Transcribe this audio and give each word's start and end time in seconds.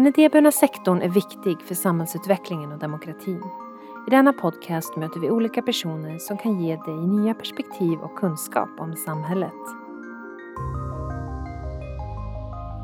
Den 0.00 0.06
idéburna 0.06 0.52
sektorn 0.52 1.02
är 1.02 1.08
viktig 1.08 1.62
för 1.62 1.74
samhällsutvecklingen 1.74 2.72
och 2.72 2.78
demokratin. 2.78 3.42
I 4.06 4.10
denna 4.10 4.32
podcast 4.32 4.96
möter 4.96 5.20
vi 5.20 5.30
olika 5.30 5.62
personer 5.62 6.18
som 6.18 6.38
kan 6.38 6.60
ge 6.60 6.76
dig 6.76 6.94
nya 6.94 7.34
perspektiv 7.34 7.98
och 7.98 8.18
kunskap 8.18 8.68
om 8.78 8.96
samhället. 8.96 9.52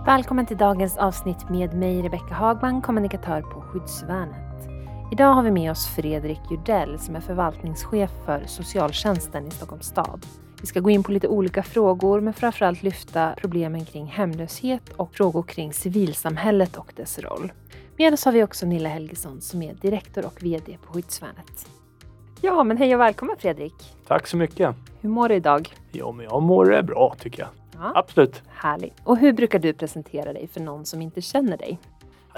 Välkommen 0.06 0.46
till 0.46 0.56
dagens 0.56 0.96
avsnitt 0.96 1.50
med 1.50 1.74
mig 1.74 2.02
Rebecka 2.02 2.34
Hagman, 2.34 2.82
kommunikatör 2.82 3.42
på 3.42 3.60
Skyddsvärnet. 3.60 4.68
Idag 5.12 5.32
har 5.32 5.42
vi 5.42 5.50
med 5.50 5.70
oss 5.70 5.86
Fredrik 5.86 6.40
Jurdell 6.50 6.98
som 6.98 7.16
är 7.16 7.20
förvaltningschef 7.20 8.10
för 8.24 8.44
socialtjänsten 8.46 9.46
i 9.46 9.50
Stockholms 9.50 9.86
stad. 9.86 10.26
Vi 10.60 10.66
ska 10.66 10.80
gå 10.80 10.90
in 10.90 11.02
på 11.02 11.12
lite 11.12 11.28
olika 11.28 11.62
frågor 11.62 12.20
men 12.20 12.34
framförallt 12.34 12.82
lyfta 12.82 13.34
problemen 13.40 13.84
kring 13.84 14.06
hemlöshet 14.06 14.88
och 14.96 15.14
frågor 15.14 15.42
kring 15.42 15.72
civilsamhället 15.72 16.76
och 16.76 16.92
dess 16.96 17.18
roll. 17.18 17.52
Med 17.96 18.12
oss 18.12 18.24
har 18.24 18.32
vi 18.32 18.42
också 18.42 18.66
Nilla 18.66 18.88
Helgesson 18.88 19.40
som 19.40 19.62
är 19.62 19.74
direktor 19.74 20.26
och 20.26 20.42
VD 20.42 20.78
på 20.86 20.92
Skyddsvärnet. 20.92 21.66
Ja, 22.40 22.64
men 22.64 22.76
hej 22.76 22.94
och 22.94 23.00
välkommen 23.00 23.36
Fredrik! 23.38 23.74
Tack 24.06 24.26
så 24.26 24.36
mycket! 24.36 24.74
Hur 25.00 25.08
mår 25.08 25.28
du 25.28 25.34
idag? 25.34 25.74
Jo, 25.92 26.12
men 26.12 26.24
jag 26.24 26.42
mår 26.42 26.82
bra 26.82 27.14
tycker 27.18 27.40
jag. 27.42 27.48
Ja. 27.72 27.92
Absolut! 27.94 28.42
Härligt! 28.48 28.94
Och 29.04 29.18
hur 29.18 29.32
brukar 29.32 29.58
du 29.58 29.72
presentera 29.72 30.32
dig 30.32 30.48
för 30.48 30.60
någon 30.60 30.84
som 30.84 31.02
inte 31.02 31.20
känner 31.20 31.56
dig? 31.56 31.78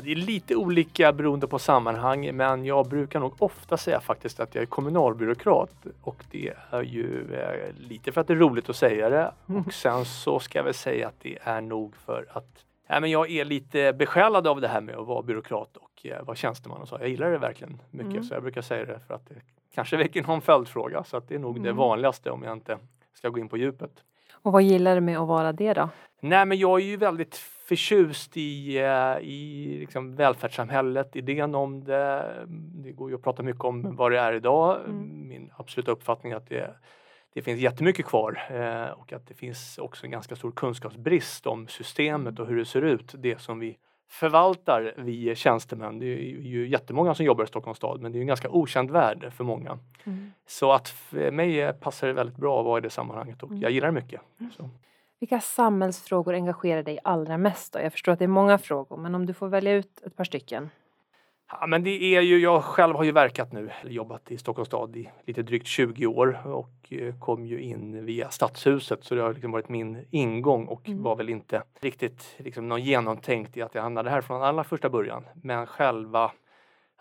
Det 0.03 0.13
är 0.13 0.17
lite 0.17 0.57
olika 0.57 1.13
beroende 1.13 1.47
på 1.47 1.59
sammanhang 1.59 2.37
men 2.37 2.65
jag 2.65 2.89
brukar 2.89 3.21
nog 3.21 3.43
ofta 3.43 3.77
säga 3.77 4.01
faktiskt 4.01 4.41
att 4.41 4.55
jag 4.55 4.63
är 4.63 4.67
kommunalbyråkrat 4.67 5.87
och 6.03 6.25
det 6.31 6.53
är 6.71 6.83
ju 6.83 7.35
eh, 7.35 7.75
lite 7.89 8.13
för 8.13 8.21
att 8.21 8.27
det 8.27 8.33
är 8.33 8.37
roligt 8.37 8.69
att 8.69 8.77
säga 8.77 9.09
det 9.09 9.33
mm. 9.49 9.63
och 9.63 9.73
sen 9.73 10.05
så 10.05 10.41
ska 10.41 10.59
jag 10.59 10.65
väl 10.65 10.75
säga 10.75 11.09
att 11.09 11.21
det 11.21 11.39
är 11.43 11.61
nog 11.61 11.97
för 11.97 12.27
att 12.33 12.65
ja, 12.89 13.01
men 13.01 13.11
jag 13.11 13.31
är 13.31 13.45
lite 13.45 13.93
besjälad 13.93 14.47
av 14.47 14.61
det 14.61 14.69
här 14.69 14.81
med 14.81 14.97
att 14.97 15.07
vara 15.07 15.23
byråkrat 15.23 15.77
och 15.77 16.07
eh, 16.07 16.25
vara 16.25 16.37
tjänsteman 16.37 16.81
och 16.81 16.89
så. 16.89 16.97
Jag 17.01 17.09
gillar 17.09 17.31
det 17.31 17.39
verkligen 17.39 17.81
mycket 17.91 18.13
mm. 18.13 18.25
så 18.25 18.35
jag 18.35 18.43
brukar 18.43 18.63
säga 18.63 18.85
det 18.85 19.01
för 19.07 19.15
att 19.15 19.29
det 19.29 19.35
kanske 19.75 19.97
väcker 19.97 20.23
någon 20.23 20.41
följdfråga 20.41 21.05
så 21.05 21.17
att 21.17 21.29
det 21.29 21.35
är 21.35 21.39
nog 21.39 21.57
mm. 21.57 21.63
det 21.63 21.73
vanligaste 21.73 22.31
om 22.31 22.43
jag 22.43 22.53
inte 22.53 22.79
ska 23.15 23.29
gå 23.29 23.39
in 23.39 23.49
på 23.49 23.57
djupet. 23.57 23.93
Och 24.33 24.53
vad 24.53 24.63
gillar 24.63 24.95
du 24.95 25.01
med 25.01 25.19
att 25.19 25.29
vara 25.29 25.53
det 25.53 25.73
då? 25.73 25.89
Nej 26.21 26.47
men 26.47 26.59
jag 26.59 26.81
är 26.81 26.85
ju 26.85 26.97
väldigt 26.97 27.37
förtjust 27.69 28.37
i, 28.37 28.79
eh, 28.79 29.19
i 29.21 29.77
liksom 29.81 30.17
välfärdssamhället, 30.17 31.17
idén 31.17 31.55
om 31.55 31.85
det. 31.85 32.47
Det 32.85 32.93
går 32.93 33.11
ju 33.11 33.17
att 33.17 33.23
prata 33.23 33.43
mycket 33.43 33.65
om 33.65 33.97
vad 33.97 34.13
det 34.13 34.19
är 34.19 34.33
idag. 34.33 34.81
Mm. 34.85 35.29
Min 35.29 35.51
absoluta 35.57 35.91
uppfattning 35.91 36.33
är 36.33 36.37
att 36.37 36.49
det, 36.49 36.75
det 37.35 37.43
finns 37.43 37.61
jättemycket 37.61 38.07
kvar 38.07 38.41
eh, 38.51 38.91
och 38.93 39.13
att 39.13 39.27
det 39.27 39.35
finns 39.35 39.79
också 39.79 40.05
en 40.05 40.11
ganska 40.11 40.37
stor 40.37 40.51
kunskapsbrist 40.51 41.47
om 41.47 41.69
systemet 41.69 42.39
och 42.39 42.47
hur 42.47 42.57
det 42.57 42.65
ser 42.65 42.83
ut. 42.83 43.15
Det 43.19 43.41
som 43.41 43.59
vi 43.59 43.79
förvaltar 44.11 44.95
vi 44.97 45.35
tjänstemän. 45.35 45.99
Det 45.99 46.07
är 46.07 46.19
ju 46.41 46.69
jättemånga 46.69 47.15
som 47.15 47.27
jobbar 47.27 47.45
i 47.45 47.47
Stockholms 47.47 47.77
stad 47.77 48.01
men 48.01 48.13
det 48.13 48.19
är 48.19 48.21
en 48.21 48.27
ganska 48.27 48.51
okänd 48.51 48.91
värld 48.91 49.33
för 49.33 49.45
många. 49.45 49.79
Mm. 50.05 50.33
Så 50.47 50.73
att 50.73 50.89
för 50.89 51.31
mig 51.31 51.73
passar 51.73 52.07
det 52.07 52.13
väldigt 52.13 52.37
bra 52.37 52.61
att 52.61 52.65
vara 52.65 52.79
i 52.79 52.81
det 52.81 52.91
sammanhanget 52.91 53.43
och 53.43 53.51
mm. 53.51 53.63
jag 53.63 53.71
gillar 53.71 53.89
det 53.89 54.01
mycket. 54.01 54.21
Mm. 54.41 54.53
Så. 54.53 54.71
Vilka 55.21 55.41
samhällsfrågor 55.41 56.35
engagerar 56.35 56.83
dig 56.83 56.99
allra 57.05 57.39
mest? 57.39 57.73
Då? 57.73 57.79
Jag 57.79 57.93
förstår 57.93 58.13
att 58.13 58.19
det 58.19 58.25
är 58.25 58.29
många 58.29 58.59
frågor 58.59 58.97
men 58.97 59.15
om 59.15 59.27
du 59.27 59.35
får 59.35 59.49
välja 59.49 59.73
ut 59.73 60.03
ett 60.07 60.17
par 60.17 60.25
stycken. 60.25 60.71
Ja, 61.51 61.67
men 61.67 61.83
det 61.83 62.17
är 62.17 62.21
ju, 62.21 62.39
jag 62.39 62.65
själv 62.65 62.97
har 62.97 63.05
ju 63.05 63.13
verkat 63.13 63.53
nu, 63.53 63.71
jobbat 63.85 64.31
i 64.31 64.39
Stockholms 64.39 64.69
stad 64.69 64.97
i 64.97 65.11
lite 65.27 65.43
drygt 65.43 65.67
20 65.67 66.07
år 66.07 66.47
och 66.47 66.93
eh, 66.93 67.19
kom 67.19 67.47
ju 67.47 67.61
in 67.61 68.05
via 68.05 68.31
Stadshuset 68.31 69.05
så 69.05 69.15
det 69.15 69.23
har 69.23 69.33
liksom 69.33 69.53
varit 69.53 69.69
min 69.69 70.05
ingång 70.11 70.67
och 70.67 70.89
mm. 70.89 71.03
var 71.03 71.17
väl 71.17 71.29
inte 71.29 71.63
riktigt 71.81 72.35
liksom 72.37 72.69
någon 72.69 72.83
genomtänkt 72.83 73.57
i 73.57 73.63
att 73.63 73.75
jag 73.75 73.83
hamnade 73.83 74.11
här 74.11 74.21
från 74.21 74.43
allra 74.43 74.65
första 74.65 74.91
början. 74.91 75.25
Men 75.43 75.67
själva 75.67 76.33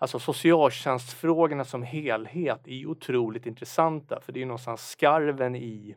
Alltså 0.00 0.18
socialtjänstfrågorna 0.18 1.64
som 1.64 1.82
helhet 1.82 2.68
är 2.68 2.86
otroligt 2.86 3.46
intressanta 3.46 4.20
för 4.20 4.32
det 4.32 4.42
är 4.42 4.46
någonstans 4.46 4.90
skarven 4.90 5.56
i 5.56 5.96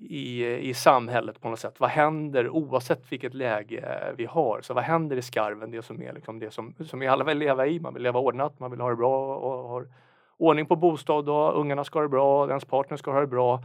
i, 0.00 0.46
i 0.68 0.74
samhället 0.74 1.40
på 1.40 1.48
något 1.48 1.58
sätt. 1.58 1.80
Vad 1.80 1.90
händer 1.90 2.48
oavsett 2.48 3.12
vilket 3.12 3.34
läge 3.34 4.14
vi 4.16 4.24
har? 4.24 4.60
Så 4.62 4.74
vad 4.74 4.84
händer 4.84 5.16
i 5.16 5.22
skarven? 5.22 5.70
Det 5.70 5.82
som 5.82 6.02
är 6.02 6.12
liksom 6.12 6.38
det 6.38 6.50
som, 6.50 6.74
som 6.80 7.00
vi 7.00 7.06
alla 7.06 7.24
vill 7.24 7.38
leva 7.38 7.66
i. 7.66 7.80
Man 7.80 7.94
vill 7.94 8.02
leva 8.02 8.20
ordnat, 8.20 8.60
man 8.60 8.70
vill 8.70 8.80
ha 8.80 8.90
det 8.90 8.96
bra 8.96 9.36
och 9.36 9.68
ha 9.68 9.82
ordning 10.36 10.66
på 10.66 10.76
bostad 10.76 11.28
och 11.28 11.60
ungarna 11.60 11.84
ska 11.84 11.98
ha 11.98 12.02
det 12.02 12.08
bra, 12.08 12.48
ens 12.48 12.64
partner 12.64 12.96
ska 12.96 13.12
ha 13.12 13.20
det 13.20 13.26
bra. 13.26 13.64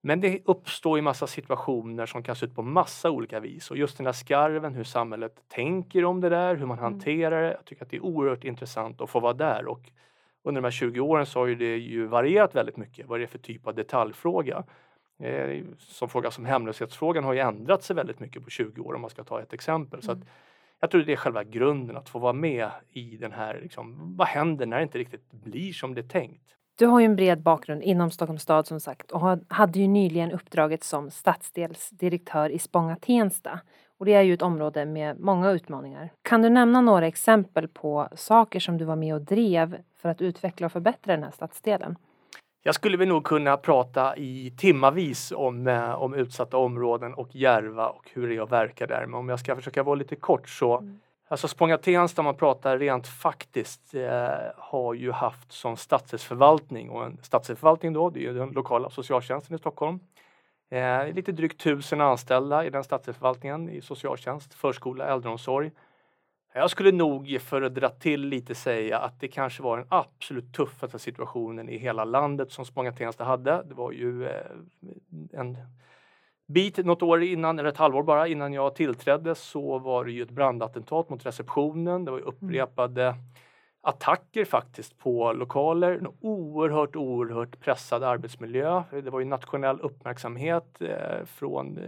Men 0.00 0.20
det 0.20 0.42
uppstår 0.44 0.98
i 0.98 1.02
massa 1.02 1.26
situationer 1.26 2.06
som 2.06 2.22
kan 2.22 2.36
se 2.36 2.46
ut 2.46 2.54
på 2.54 2.62
massa 2.62 3.10
olika 3.10 3.40
vis 3.40 3.70
och 3.70 3.76
just 3.76 3.96
den 3.96 4.04
där 4.04 4.12
skarven, 4.12 4.74
hur 4.74 4.84
samhället 4.84 5.32
tänker 5.48 6.04
om 6.04 6.20
det 6.20 6.28
där, 6.28 6.56
hur 6.56 6.66
man 6.66 6.78
mm. 6.78 6.92
hanterar 6.92 7.42
det. 7.42 7.52
Jag 7.52 7.64
tycker 7.64 7.84
att 7.84 7.90
det 7.90 7.96
är 7.96 8.04
oerhört 8.04 8.44
intressant 8.44 9.00
att 9.00 9.10
få 9.10 9.20
vara 9.20 9.32
där 9.32 9.66
och 9.66 9.90
under 10.42 10.60
de 10.60 10.66
här 10.66 10.70
20 10.70 11.00
åren 11.00 11.26
så 11.26 11.38
har 11.38 11.46
ju 11.46 11.54
det 11.54 11.76
ju 11.76 12.06
varierat 12.06 12.54
väldigt 12.54 12.76
mycket 12.76 13.06
vad 13.06 13.20
det 13.20 13.24
är 13.24 13.26
för 13.26 13.38
typ 13.38 13.66
av 13.66 13.74
detaljfråga. 13.74 14.64
Eh, 15.18 15.64
som 15.78 16.08
fråga 16.08 16.30
som 16.30 16.44
hemlöshetsfrågan 16.44 17.24
har 17.24 17.32
ju 17.32 17.38
ändrat 17.38 17.82
sig 17.82 17.96
väldigt 17.96 18.20
mycket 18.20 18.44
på 18.44 18.50
20 18.50 18.82
år 18.82 18.94
om 18.94 19.00
man 19.00 19.10
ska 19.10 19.24
ta 19.24 19.42
ett 19.42 19.52
exempel. 19.52 20.02
Så 20.02 20.10
att 20.10 20.16
mm. 20.16 20.28
jag 20.80 20.90
tror 20.90 21.02
det 21.02 21.12
är 21.12 21.16
själva 21.16 21.44
grunden 21.44 21.96
att 21.96 22.08
få 22.08 22.18
vara 22.18 22.32
med 22.32 22.70
i 22.92 23.16
den 23.16 23.32
här, 23.32 23.60
liksom, 23.62 24.16
vad 24.16 24.28
händer 24.28 24.66
när 24.66 24.76
det 24.76 24.82
inte 24.82 24.98
riktigt 24.98 25.30
blir 25.30 25.72
som 25.72 25.94
det 25.94 26.00
är 26.00 26.08
tänkt? 26.08 26.54
Du 26.78 26.86
har 26.86 27.00
ju 27.00 27.06
en 27.06 27.16
bred 27.16 27.42
bakgrund 27.42 27.82
inom 27.82 28.10
Stockholms 28.10 28.42
stad 28.42 28.66
som 28.66 28.80
sagt 28.80 29.10
och 29.10 29.38
hade 29.48 29.78
ju 29.78 29.88
nyligen 29.88 30.32
uppdraget 30.32 30.84
som 30.84 31.10
stadsdelsdirektör 31.10 32.50
i 32.50 32.58
Spånga-Tensta. 32.58 33.60
Och 33.98 34.04
det 34.06 34.14
är 34.14 34.22
ju 34.22 34.34
ett 34.34 34.42
område 34.42 34.86
med 34.86 35.20
många 35.20 35.50
utmaningar. 35.50 36.12
Kan 36.22 36.42
du 36.42 36.48
nämna 36.48 36.80
några 36.80 37.06
exempel 37.06 37.68
på 37.68 38.08
saker 38.14 38.60
som 38.60 38.78
du 38.78 38.84
var 38.84 38.96
med 38.96 39.14
och 39.14 39.20
drev 39.20 39.78
för 39.96 40.08
att 40.08 40.22
utveckla 40.22 40.66
och 40.66 40.72
förbättra 40.72 41.14
den 41.14 41.22
här 41.24 41.30
stadsdelen? 41.30 41.96
Jag 42.62 42.74
skulle 42.74 42.96
väl 42.96 43.08
nog 43.08 43.24
kunna 43.24 43.56
prata 43.56 44.16
i 44.16 44.54
timmavis 44.56 45.32
om, 45.36 45.66
eh, 45.66 46.02
om 46.02 46.14
utsatta 46.14 46.56
områden 46.56 47.14
och 47.14 47.36
Järva 47.36 47.88
och 47.88 48.10
hur 48.12 48.28
det 48.28 48.36
är 48.36 48.40
att 48.40 48.52
verka 48.52 48.86
där. 48.86 49.06
Men 49.06 49.14
om 49.14 49.28
jag 49.28 49.40
ska 49.40 49.56
försöka 49.56 49.82
vara 49.82 49.94
lite 49.94 50.16
kort 50.16 50.48
så 50.48 50.78
mm. 50.78 51.00
Alltså 51.30 51.48
Spånga-Tensta, 51.48 52.20
om 52.20 52.24
man 52.24 52.36
pratar 52.36 52.78
rent 52.78 53.06
faktiskt, 53.06 53.94
eh, 53.94 54.28
har 54.56 54.94
ju 54.94 55.12
haft 55.12 55.52
som 55.52 55.76
stadsdelsförvaltning 55.76 56.90
och 56.90 57.04
en 57.04 57.18
stadsdelsförvaltning 57.22 57.92
då, 57.92 58.10
det 58.10 58.18
är 58.18 58.22
ju 58.22 58.34
den 58.34 58.48
lokala 58.48 58.90
socialtjänsten 58.90 59.56
i 59.56 59.58
Stockholm. 59.58 60.00
Eh, 60.70 61.14
lite 61.14 61.32
drygt 61.32 61.60
tusen 61.60 62.00
anställda 62.00 62.64
i 62.64 62.70
den 62.70 62.84
stadsdelsförvaltningen 62.84 63.68
i 63.68 63.80
socialtjänst, 63.80 64.54
förskola, 64.54 65.06
äldreomsorg. 65.06 65.70
Jag 66.54 66.70
skulle 66.70 66.92
nog 66.92 67.38
för 67.40 67.62
att 67.62 67.74
dra 67.74 67.88
till 67.88 68.20
lite 68.20 68.54
säga 68.54 68.98
att 68.98 69.20
det 69.20 69.28
kanske 69.28 69.62
var 69.62 69.76
den 69.76 69.86
absolut 69.88 70.54
tuffaste 70.54 70.98
situationen 70.98 71.68
i 71.68 71.78
hela 71.78 72.04
landet 72.04 72.52
som 72.52 72.64
Spånga-Tensta 72.64 73.24
hade. 73.24 73.62
Det 73.68 73.74
var 73.74 73.92
ju 73.92 74.26
eh, 74.26 74.46
en 75.32 75.56
bit, 76.46 76.76
något 76.76 77.02
år 77.02 77.22
innan, 77.22 77.58
eller 77.58 77.68
ett 77.68 77.76
halvår 77.76 78.02
bara 78.02 78.28
innan 78.28 78.52
jag 78.52 78.74
tillträdde 78.74 79.34
så 79.34 79.78
var 79.78 80.04
det 80.04 80.12
ju 80.12 80.22
ett 80.22 80.30
brandattentat 80.30 81.08
mot 81.08 81.26
receptionen. 81.26 82.04
Det 82.04 82.10
var 82.10 82.18
mm. 82.18 82.28
upprepade 82.28 83.14
attacker 83.80 84.44
faktiskt 84.44 84.98
på 84.98 85.32
lokaler. 85.32 85.92
En 85.92 86.08
oerhört, 86.20 86.96
oerhört 86.96 87.60
pressad 87.60 88.02
arbetsmiljö. 88.02 88.82
Det 88.90 89.10
var 89.10 89.20
ju 89.20 89.26
nationell 89.26 89.80
uppmärksamhet 89.80 90.80
eh, 90.80 91.24
från 91.24 91.78
eh, 91.78 91.84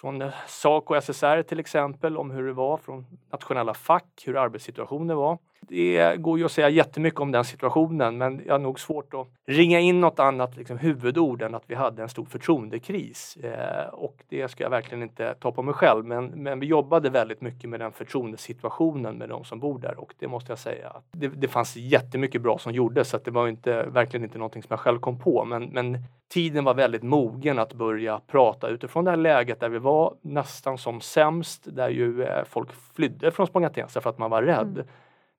från 0.00 0.30
SACO 0.46 0.94
och 0.94 1.04
SSR 1.04 1.42
till 1.42 1.60
exempel 1.60 2.16
om 2.16 2.30
hur 2.30 2.46
det 2.46 2.52
var 2.52 2.76
från 2.76 3.06
nationella 3.32 3.74
fack, 3.74 4.22
hur 4.26 4.36
arbetssituationen 4.36 5.16
var. 5.16 5.38
Det 5.68 6.16
går 6.16 6.38
ju 6.38 6.44
att 6.44 6.52
säga 6.52 6.68
jättemycket 6.68 7.20
om 7.20 7.32
den 7.32 7.44
situationen 7.44 8.18
men 8.18 8.42
jag 8.46 8.54
har 8.54 8.58
nog 8.58 8.80
svårt 8.80 9.14
att 9.14 9.28
ringa 9.46 9.80
in 9.80 10.00
något 10.00 10.18
annat 10.18 10.56
liksom, 10.56 10.78
huvudord 10.78 11.42
än 11.42 11.54
att 11.54 11.64
vi 11.66 11.74
hade 11.74 12.02
en 12.02 12.08
stor 12.08 12.24
förtroendekris. 12.24 13.36
Eh, 13.36 13.88
och 13.94 14.16
det 14.28 14.48
ska 14.48 14.64
jag 14.64 14.70
verkligen 14.70 15.02
inte 15.02 15.34
ta 15.34 15.52
på 15.52 15.62
mig 15.62 15.74
själv 15.74 16.04
men, 16.04 16.26
men 16.26 16.60
vi 16.60 16.66
jobbade 16.66 17.10
väldigt 17.10 17.40
mycket 17.40 17.70
med 17.70 17.80
den 17.80 17.92
förtroendesituationen 17.92 19.18
med 19.18 19.28
de 19.28 19.44
som 19.44 19.60
bor 19.60 19.78
där 19.78 20.00
och 20.00 20.14
det 20.18 20.28
måste 20.28 20.52
jag 20.52 20.58
säga. 20.58 20.92
Det, 21.12 21.28
det 21.28 21.48
fanns 21.48 21.76
jättemycket 21.76 22.42
bra 22.42 22.58
som 22.58 22.72
gjordes 22.72 23.08
så 23.08 23.16
att 23.16 23.24
det 23.24 23.30
var 23.30 23.48
inte, 23.48 23.82
verkligen 23.82 24.24
inte 24.24 24.38
någonting 24.38 24.62
som 24.62 24.68
jag 24.70 24.80
själv 24.80 24.98
kom 24.98 25.18
på 25.18 25.44
men, 25.44 25.64
men 25.64 25.98
tiden 26.28 26.64
var 26.64 26.74
väldigt 26.74 27.02
mogen 27.02 27.58
att 27.58 27.72
börja 27.72 28.20
prata 28.26 28.68
utifrån 28.68 29.04
det 29.04 29.10
här 29.10 29.18
läget 29.18 29.60
där 29.60 29.68
vi 29.68 29.78
var 29.78 30.14
nästan 30.22 30.78
som 30.78 31.00
sämst, 31.00 31.66
där 31.76 31.88
ju 31.88 32.22
eh, 32.22 32.44
folk 32.44 32.68
flydde 32.94 33.30
från 33.30 33.46
Spånga-Tensta 33.46 34.00
för 34.00 34.10
att 34.10 34.18
man 34.18 34.30
var 34.30 34.42
rädd. 34.42 34.72
Mm. 34.72 34.86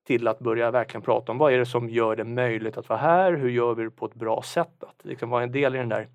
Till 0.10 0.28
att 0.28 0.40
börja 0.40 0.72
verkligen 0.72 1.02
prata 1.02 1.32
om 1.32 1.38
vad 1.38 1.54
är 1.54 1.58
det 1.58 1.66
som 1.66 1.90
gör 1.90 2.16
det 2.16 2.24
möjligt 2.24 2.78
att 2.78 2.90
vara 2.90 3.00
här? 3.00 3.34
Hur 3.34 3.50
gör 3.50 3.76
vi 3.76 3.84
det 3.84 3.90
på 3.90 4.06
ett 4.06 4.14
bra 4.14 4.42
sätt? 4.42 4.84
Att 4.84 5.06
liksom 5.06 5.30
vara 5.30 5.44
en 5.44 5.52
del 5.52 5.76
i 5.76 5.78
den 5.78 5.90
där 5.90 6.08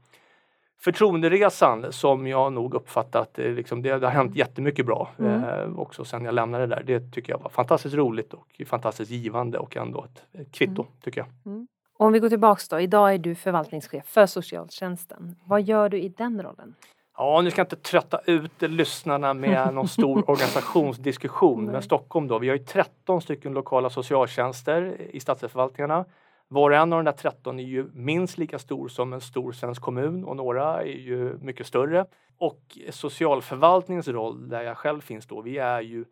förtroenderesan 0.80 1.92
som 1.92 2.26
jag 2.26 2.52
nog 2.52 2.74
uppfattat, 2.74 3.38
eh, 3.38 3.52
liksom, 3.52 3.82
det, 3.82 3.98
det 3.98 4.06
har 4.06 4.12
hänt 4.12 4.36
jättemycket 4.36 4.86
bra 4.86 5.10
mm. 5.18 5.44
eh, 5.44 5.78
också 5.78 6.04
sen 6.04 6.24
jag 6.24 6.34
lämnade 6.34 6.66
där. 6.66 6.82
Det 6.86 7.12
tycker 7.12 7.32
jag 7.32 7.38
var 7.38 7.50
fantastiskt 7.50 7.94
roligt 7.94 8.34
och 8.34 8.62
fantastiskt 8.66 9.10
givande 9.10 9.58
och 9.58 9.76
ändå 9.76 10.04
ett, 10.04 10.40
ett 10.40 10.52
kvitto 10.52 10.82
mm. 10.82 10.92
tycker 11.02 11.20
jag. 11.20 11.52
Mm. 11.52 11.66
Om 11.96 12.12
vi 12.12 12.18
går 12.18 12.28
tillbaks 12.28 12.68
då, 12.68 12.80
idag 12.80 13.14
är 13.14 13.18
du 13.18 13.34
förvaltningschef 13.34 14.06
för 14.06 14.26
socialtjänsten. 14.26 15.36
Vad 15.44 15.62
gör 15.62 15.88
du 15.88 16.00
i 16.00 16.08
den 16.08 16.42
rollen? 16.42 16.74
Ja, 17.16 17.40
nu 17.40 17.50
ska 17.50 17.60
jag 17.60 17.66
inte 17.66 17.76
trötta 17.76 18.20
ut 18.26 18.62
lyssnarna 18.62 19.34
med 19.34 19.74
någon 19.74 19.88
stor 19.88 20.30
organisationsdiskussion. 20.30 21.64
Men 21.64 21.82
Stockholm 21.82 22.28
då, 22.28 22.38
vi 22.38 22.48
har 22.48 22.56
ju 22.56 22.64
13 22.64 23.22
stycken 23.22 23.52
lokala 23.52 23.90
socialtjänster 23.90 24.96
i 25.10 25.20
stadsförvaltningarna. 25.20 26.04
Var 26.48 26.70
och 26.70 26.76
en 26.76 26.92
av 26.92 26.98
de 26.98 27.04
där 27.04 27.12
13 27.12 27.58
är 27.58 27.64
ju 27.64 27.90
minst 27.92 28.38
lika 28.38 28.58
stor 28.58 28.88
som 28.88 29.12
en 29.12 29.20
stor 29.20 29.52
svensk 29.52 29.82
kommun 29.82 30.24
och 30.24 30.36
några 30.36 30.82
är 30.82 30.86
ju 30.86 31.38
mycket 31.38 31.66
större. 31.66 32.06
Och 32.38 32.78
socialförvaltningens 32.90 34.08
roll, 34.08 34.48
där 34.48 34.62
jag 34.62 34.76
själv 34.76 35.00
finns 35.00 35.26
då, 35.26 35.40
vi 35.40 35.58
är 35.58 35.80
ju 35.80 36.04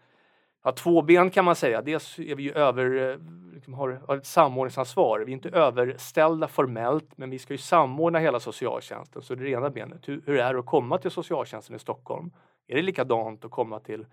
ja, 0.65 0.73
två 0.73 1.03
ben 1.03 1.31
kan 1.31 1.45
man 1.45 1.57
säga. 1.57 1.83
Dels 1.83 2.19
är 2.19 2.35
vi 2.35 2.43
ju 2.43 2.53
över, 2.53 3.11
eh, 3.11 3.17
liksom 3.55 3.75
har, 3.75 4.17
ett 4.17 4.27
samordningsansvar. 4.27 5.21
Vi 5.21 5.33
är 5.33 5.35
inte 5.35 5.49
överställda 5.49 6.49
formellt, 6.49 7.19
men 7.19 7.31
vi 7.31 7.39
ska 7.39 7.55
ju 7.55 7.59
samordna 7.59 8.19
hela 8.19 8.41
socialtjänsten. 8.41 9.23
Så 9.23 9.35
det 9.35 9.43
är 9.43 9.45
det 9.45 9.51
ena 9.51 9.71
benet. 9.71 10.09
Hur, 10.09 10.23
hur 10.27 10.39
är 10.39 10.53
det 10.53 10.61
att 10.61 10.67
komma 10.67 10.99
till 10.99 11.11
socialtjänsten 11.11 11.77
i 11.77 11.79
Stockholm? 11.79 12.31
Är 12.69 12.77
det 12.77 12.83
likadant 12.83 13.45
att 13.45 13.51
komma 13.51 13.81
till 13.81 14.07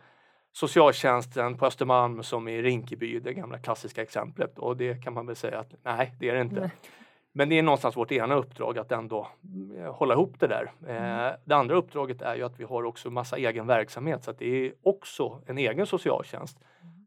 socialtjänsten 0.52 1.58
på 1.58 1.66
Östermalm 1.66 2.24
som 2.24 2.48
i 2.48 2.62
Rinkeby, 2.62 3.20
det 3.20 3.34
gamla 3.34 3.60
klassiska 3.60 4.02
exemplet. 4.02 4.60
Och 4.60 4.78
det 4.78 5.04
kan 5.04 5.14
man 5.14 5.26
väl 5.26 5.36
säga 5.36 5.60
att 5.60 5.74
nej, 5.84 6.16
det 6.20 6.30
är 6.30 6.34
det 6.34 6.42
inte. 6.42 6.60
Nej. 6.60 6.72
Men 7.32 7.50
det 7.50 7.60
är 7.60 7.64
någonstans 7.64 7.98
vårt 7.98 8.12
ena 8.12 8.36
uppdrag 8.36 8.78
att 8.78 8.92
ändå 8.92 9.28
eh, 9.78 9.94
hålla 9.94 10.14
ihop 10.14 10.40
det 10.40 10.48
där. 10.48 10.72
Mm. 10.88 11.28
Eh, 11.28 11.34
det 11.46 11.56
andra 11.56 11.76
uppdraget 11.76 12.22
är 12.22 12.36
ju 12.36 12.44
att 12.44 12.60
vi 12.60 12.64
har 12.64 12.84
också 12.84 13.10
massa 13.10 13.38
egen 13.38 13.68
verksamhet 13.68 14.24
så 14.24 14.32
att 14.32 14.40
det 14.40 14.66
är 14.66 14.74
också 14.84 15.42
en 15.46 15.58
egen 15.58 15.86
socialtjänst. 15.86 16.58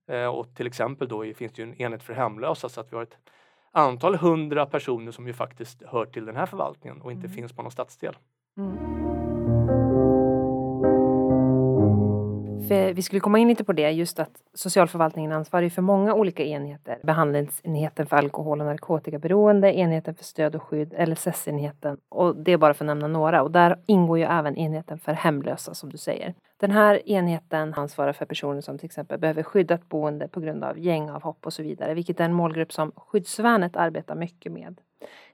Mm. 0.08 0.22
Eh, 0.22 0.28
och 0.28 0.54
till 0.54 0.66
exempel 0.66 1.08
då 1.08 1.34
finns 1.34 1.52
det 1.52 1.62
ju 1.62 1.69
en 1.69 1.82
enhet 1.82 2.02
för 2.02 2.12
hemlösa 2.12 2.69
så 2.69 2.80
att 2.80 2.92
vi 2.92 2.96
har 2.96 3.02
ett 3.02 3.19
antal 3.72 4.14
hundra 4.14 4.66
personer 4.66 5.12
som 5.12 5.26
ju 5.26 5.32
faktiskt 5.32 5.82
hör 5.86 6.06
till 6.06 6.25
den 6.25 6.36
här 6.36 6.46
förvaltningen 6.46 7.00
och 7.00 7.12
inte 7.12 7.26
mm. 7.26 7.36
finns 7.36 7.52
på 7.52 7.62
någon 7.62 7.72
stadsdel. 7.72 8.16
För 12.69 12.93
vi 12.93 13.03
skulle 13.03 13.20
komma 13.20 13.38
in 13.38 13.49
lite 13.49 13.64
på 13.64 13.73
det, 13.73 13.91
just 13.91 14.19
att 14.19 14.31
socialförvaltningen 14.55 15.32
ansvarar 15.32 15.69
för 15.69 15.82
många 15.82 16.14
olika 16.14 16.44
enheter. 16.44 16.99
Behandlingsenheten 17.03 18.06
för 18.06 18.17
alkohol 18.17 18.61
och 18.61 18.67
narkotikaberoende, 18.67 19.79
enheten 19.79 20.14
för 20.14 20.25
stöd 20.25 20.55
och 20.55 20.62
skydd, 20.62 20.94
LSS-enheten 21.09 21.97
och 22.09 22.37
det 22.37 22.53
är 22.53 22.56
bara 22.56 22.75
för 22.75 22.85
att 22.85 22.87
nämna 22.87 23.06
några. 23.06 23.43
Och 23.43 23.50
där 23.50 23.76
ingår 23.87 24.19
ju 24.19 24.25
även 24.25 24.56
enheten 24.56 24.99
för 24.99 25.12
hemlösa 25.12 25.75
som 25.75 25.91
du 25.91 25.99
säger. 25.99 26.35
Den 26.56 26.70
här 26.70 27.09
enheten 27.09 27.75
ansvarar 27.75 28.12
för 28.12 28.26
personer 28.26 28.61
som 28.61 28.79
till 28.79 28.87
exempel 28.87 29.19
behöver 29.19 29.43
skyddat 29.43 29.88
boende 29.88 30.29
på 30.29 30.41
grund 30.41 30.64
av 30.64 30.79
gängavhopp 30.79 31.47
och 31.47 31.53
så 31.53 31.62
vidare, 31.62 31.94
vilket 31.94 32.20
är 32.20 32.25
en 32.25 32.32
målgrupp 32.32 32.73
som 32.73 32.93
Skyddsvärnet 32.97 33.76
arbetar 33.76 34.14
mycket 34.14 34.53
med. 34.53 34.81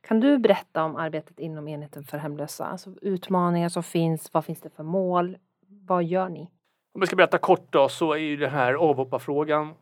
Kan 0.01 0.21
du 0.21 0.39
berätta 0.39 0.85
om 0.85 0.97
arbetet 0.97 1.39
inom 1.39 1.69
enheten 1.69 2.05
för 2.05 2.19
hemlösa? 2.19 2.67
Alltså 2.67 2.91
utmaningar 3.03 3.69
som 3.69 3.83
finns, 3.83 4.35
vad 4.35 4.45
finns 4.45 4.61
det 4.61 4.71
för 4.71 4.83
mål? 4.83 5.37
Vad 5.67 6.05
gör 6.05 6.29
ni? 6.29 6.51
Om 6.93 7.01
jag 7.01 7.07
ska 7.07 7.17
berätta 7.17 7.39
kort 7.39 7.73
då 7.73 7.89
så 7.89 8.13
är 8.13 8.19
ju 8.19 8.37
den 8.37 8.51
här 8.51 8.75
avhopparfrågan 8.75 9.75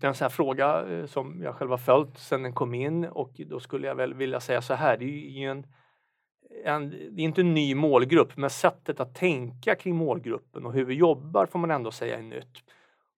en 0.00 0.14
sån 0.14 0.24
här 0.24 0.28
fråga 0.28 0.86
eh, 0.86 1.06
som 1.06 1.42
jag 1.42 1.54
själv 1.54 1.70
har 1.70 1.78
följt 1.78 2.18
sedan 2.18 2.42
den 2.42 2.52
kom 2.52 2.74
in 2.74 3.04
och 3.04 3.32
då 3.46 3.60
skulle 3.60 3.86
jag 3.86 3.94
väl 3.94 4.14
vilja 4.14 4.40
säga 4.40 4.62
så 4.62 4.74
här. 4.74 4.96
Det 4.96 5.04
är 5.04 5.08
ju 5.08 5.50
en, 5.50 5.66
en, 6.64 6.90
det 6.90 7.22
är 7.22 7.24
inte 7.24 7.40
en 7.40 7.54
ny 7.54 7.74
målgrupp 7.74 8.36
men 8.36 8.50
sättet 8.50 9.00
att 9.00 9.14
tänka 9.14 9.74
kring 9.74 9.96
målgruppen 9.96 10.66
och 10.66 10.72
hur 10.72 10.84
vi 10.84 10.94
jobbar 10.94 11.46
får 11.46 11.58
man 11.58 11.70
ändå 11.70 11.90
säga 11.90 12.18
är 12.18 12.22
nytt. 12.22 12.64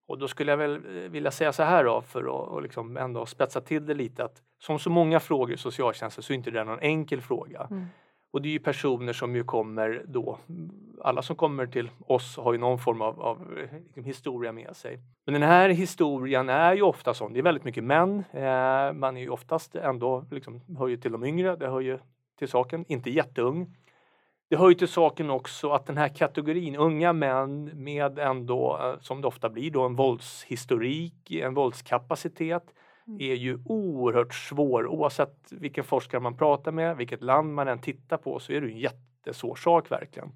Och 0.06 0.18
då 0.18 0.28
skulle 0.28 0.52
jag 0.52 0.58
väl 0.58 0.74
eh, 0.74 1.10
vilja 1.10 1.30
säga 1.30 1.52
så 1.52 1.62
här 1.62 1.84
då 1.84 2.02
för 2.02 2.20
att 2.20 2.48
och 2.48 2.62
liksom 2.62 2.96
ändå 2.96 3.26
spetsa 3.26 3.60
till 3.60 3.86
det 3.86 3.94
lite 3.94 4.24
att 4.24 4.42
som 4.58 4.78
så 4.78 4.90
många 4.90 5.20
frågor 5.20 5.54
i 5.54 5.56
socialtjänsten 5.58 6.22
så 6.22 6.32
är 6.32 6.34
inte 6.34 6.50
det 6.50 6.64
någon 6.64 6.80
enkel 6.80 7.20
fråga. 7.20 7.66
Mm. 7.70 7.86
Och 8.32 8.42
det 8.42 8.48
är 8.48 8.52
ju 8.52 8.58
personer 8.58 9.12
som 9.12 9.36
ju 9.36 9.44
kommer 9.44 10.04
då, 10.08 10.38
alla 11.02 11.22
som 11.22 11.36
kommer 11.36 11.66
till 11.66 11.90
oss 12.06 12.36
har 12.36 12.52
ju 12.52 12.58
någon 12.58 12.78
form 12.78 13.02
av, 13.02 13.20
av 13.20 13.58
liksom, 13.84 14.04
historia 14.04 14.52
med 14.52 14.76
sig. 14.76 15.00
Men 15.24 15.32
den 15.32 15.42
här 15.42 15.68
historien 15.68 16.48
är 16.48 16.74
ju 16.74 16.82
ofta 16.82 17.14
sån, 17.14 17.32
det 17.32 17.38
är 17.38 17.42
väldigt 17.42 17.64
mycket 17.64 17.84
män, 17.84 18.24
eh, 18.32 18.92
man 18.92 19.16
är 19.16 19.20
ju 19.20 19.28
oftast 19.28 19.74
ändå, 19.74 20.24
liksom, 20.30 20.60
hör 20.78 20.88
ju 20.88 20.96
till 20.96 21.12
de 21.12 21.24
yngre, 21.24 21.56
det 21.56 21.68
hör 21.68 21.80
ju 21.80 21.98
till 22.38 22.48
saken, 22.48 22.84
inte 22.88 23.10
jätteung. 23.10 23.76
Det 24.50 24.56
hör 24.56 24.68
ju 24.68 24.74
till 24.74 24.88
saken 24.88 25.30
också 25.30 25.70
att 25.70 25.86
den 25.86 25.96
här 25.96 26.08
kategorin 26.08 26.76
unga 26.76 27.12
män 27.12 27.70
med 27.74 28.18
ändå, 28.18 28.78
eh, 28.82 29.00
som 29.00 29.20
det 29.20 29.28
ofta 29.28 29.48
blir 29.50 29.70
då, 29.70 29.82
en 29.82 29.96
våldshistorik, 29.96 31.30
en 31.30 31.54
våldskapacitet, 31.54 32.64
Mm. 33.06 33.20
är 33.20 33.34
ju 33.34 33.58
oerhört 33.64 34.34
svår 34.34 34.86
oavsett 34.86 35.36
vilken 35.50 35.84
forskare 35.84 36.20
man 36.20 36.36
pratar 36.36 36.72
med, 36.72 36.96
vilket 36.96 37.22
land 37.22 37.54
man 37.54 37.68
än 37.68 37.80
tittar 37.80 38.16
på 38.16 38.38
så 38.38 38.52
är 38.52 38.60
det 38.60 38.66
en 38.66 38.78
jättesvår 38.78 39.54
sak 39.54 39.90
verkligen. 39.90 40.32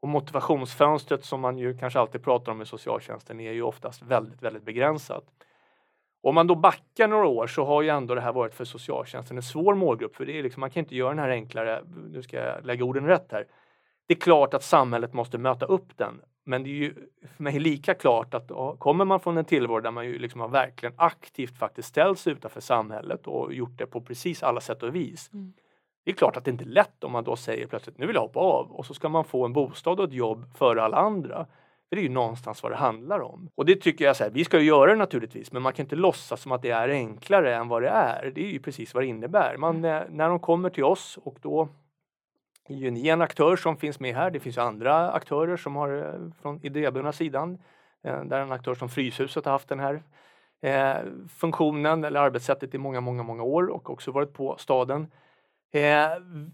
Och 0.00 0.08
motivationsfönstret 0.08 1.24
som 1.24 1.40
man 1.40 1.58
ju 1.58 1.78
kanske 1.78 2.00
alltid 2.00 2.22
pratar 2.24 2.52
om 2.52 2.62
i 2.62 2.66
socialtjänsten 2.66 3.40
är 3.40 3.52
ju 3.52 3.62
oftast 3.62 4.02
väldigt, 4.02 4.42
väldigt 4.42 4.64
begränsat. 4.64 5.24
Om 6.22 6.34
man 6.34 6.46
då 6.46 6.54
backar 6.54 7.08
några 7.08 7.26
år 7.26 7.46
så 7.46 7.64
har 7.64 7.82
ju 7.82 7.88
ändå 7.88 8.14
det 8.14 8.20
här 8.20 8.32
varit 8.32 8.54
för 8.54 8.64
socialtjänsten 8.64 9.36
en 9.36 9.42
svår 9.42 9.74
målgrupp 9.74 10.16
för 10.16 10.26
det 10.26 10.38
är 10.38 10.42
liksom, 10.42 10.60
man 10.60 10.70
kan 10.70 10.80
inte 10.80 10.96
göra 10.96 11.10
den 11.10 11.18
här 11.18 11.30
enklare, 11.30 11.82
nu 12.10 12.22
ska 12.22 12.36
jag 12.36 12.66
lägga 12.66 12.84
orden 12.84 13.06
rätt 13.06 13.32
här. 13.32 13.46
Det 14.06 14.14
är 14.14 14.18
klart 14.18 14.54
att 14.54 14.62
samhället 14.62 15.12
måste 15.12 15.38
möta 15.38 15.66
upp 15.66 15.96
den 15.96 16.20
men 16.44 16.62
det 16.62 16.68
är 16.68 16.74
ju 16.74 16.94
för 17.36 17.42
mig 17.42 17.58
lika 17.58 17.94
klart 17.94 18.34
att 18.34 18.50
kommer 18.78 19.04
man 19.04 19.20
från 19.20 19.38
en 19.38 19.44
tillvaro 19.44 19.80
där 19.80 19.90
man 19.90 20.06
ju 20.06 20.18
liksom 20.18 20.40
har 20.40 20.48
verkligen 20.48 20.94
aktivt 20.96 21.58
faktiskt 21.58 21.88
ställt 21.88 22.18
sig 22.18 22.32
utanför 22.32 22.60
samhället 22.60 23.26
och 23.26 23.54
gjort 23.54 23.78
det 23.78 23.86
på 23.86 24.00
precis 24.00 24.42
alla 24.42 24.60
sätt 24.60 24.82
och 24.82 24.94
vis. 24.94 25.30
Mm. 25.32 25.52
Det 26.04 26.10
är 26.10 26.14
klart 26.14 26.36
att 26.36 26.44
det 26.44 26.50
inte 26.50 26.64
är 26.64 26.68
lätt 26.68 27.04
om 27.04 27.12
man 27.12 27.24
då 27.24 27.36
säger 27.36 27.66
plötsligt 27.66 27.98
nu 27.98 28.06
vill 28.06 28.14
jag 28.14 28.22
hoppa 28.22 28.40
av 28.40 28.72
och 28.72 28.86
så 28.86 28.94
ska 28.94 29.08
man 29.08 29.24
få 29.24 29.44
en 29.44 29.52
bostad 29.52 30.00
och 30.00 30.06
ett 30.08 30.12
jobb 30.12 30.44
före 30.56 30.82
alla 30.82 30.96
andra. 30.96 31.46
För 31.88 31.96
det 31.96 32.00
är 32.00 32.02
ju 32.02 32.08
någonstans 32.08 32.62
vad 32.62 32.72
det 32.72 32.76
handlar 32.76 33.20
om. 33.20 33.50
Och 33.54 33.64
det 33.64 33.76
tycker 33.76 34.04
jag 34.04 34.16
så 34.16 34.24
här, 34.24 34.30
vi 34.30 34.44
ska 34.44 34.60
ju 34.60 34.66
göra 34.66 34.90
det 34.90 34.96
naturligtvis, 34.96 35.52
men 35.52 35.62
man 35.62 35.72
kan 35.72 35.84
inte 35.84 35.96
låtsas 35.96 36.40
som 36.40 36.52
att 36.52 36.62
det 36.62 36.70
är 36.70 36.88
enklare 36.88 37.54
än 37.56 37.68
vad 37.68 37.82
det 37.82 37.88
är. 37.88 38.32
Det 38.34 38.44
är 38.44 38.50
ju 38.50 38.60
precis 38.60 38.94
vad 38.94 39.02
det 39.02 39.06
innebär. 39.06 39.56
Man, 39.56 39.84
mm. 39.84 40.16
när 40.16 40.28
de 40.28 40.38
kommer 40.40 40.70
till 40.70 40.84
oss 40.84 41.18
och 41.22 41.38
då 41.42 41.68
är 42.68 42.74
ju 42.74 43.08
en 43.08 43.22
aktör 43.22 43.56
som 43.56 43.76
finns 43.76 44.00
med 44.00 44.14
här. 44.14 44.30
Det 44.30 44.40
finns 44.40 44.58
andra 44.58 45.12
aktörer 45.12 45.56
som 45.56 45.76
har 45.76 45.96
eh, 45.96 46.30
från 46.42 46.60
idéburna 46.62 47.12
sidan. 47.12 47.58
Eh, 48.04 48.24
där 48.24 48.40
en 48.40 48.52
aktör 48.52 48.74
som 48.74 48.88
Fryshuset 48.88 49.44
har 49.44 49.52
haft 49.52 49.68
den 49.68 49.80
här 49.80 50.02
eh, 50.62 50.96
funktionen 51.28 52.04
eller 52.04 52.20
arbetssättet 52.20 52.74
i 52.74 52.78
många, 52.78 53.00
många, 53.00 53.22
många 53.22 53.42
år 53.42 53.66
och 53.66 53.90
också 53.90 54.10
varit 54.10 54.32
på 54.32 54.56
staden. 54.58 55.10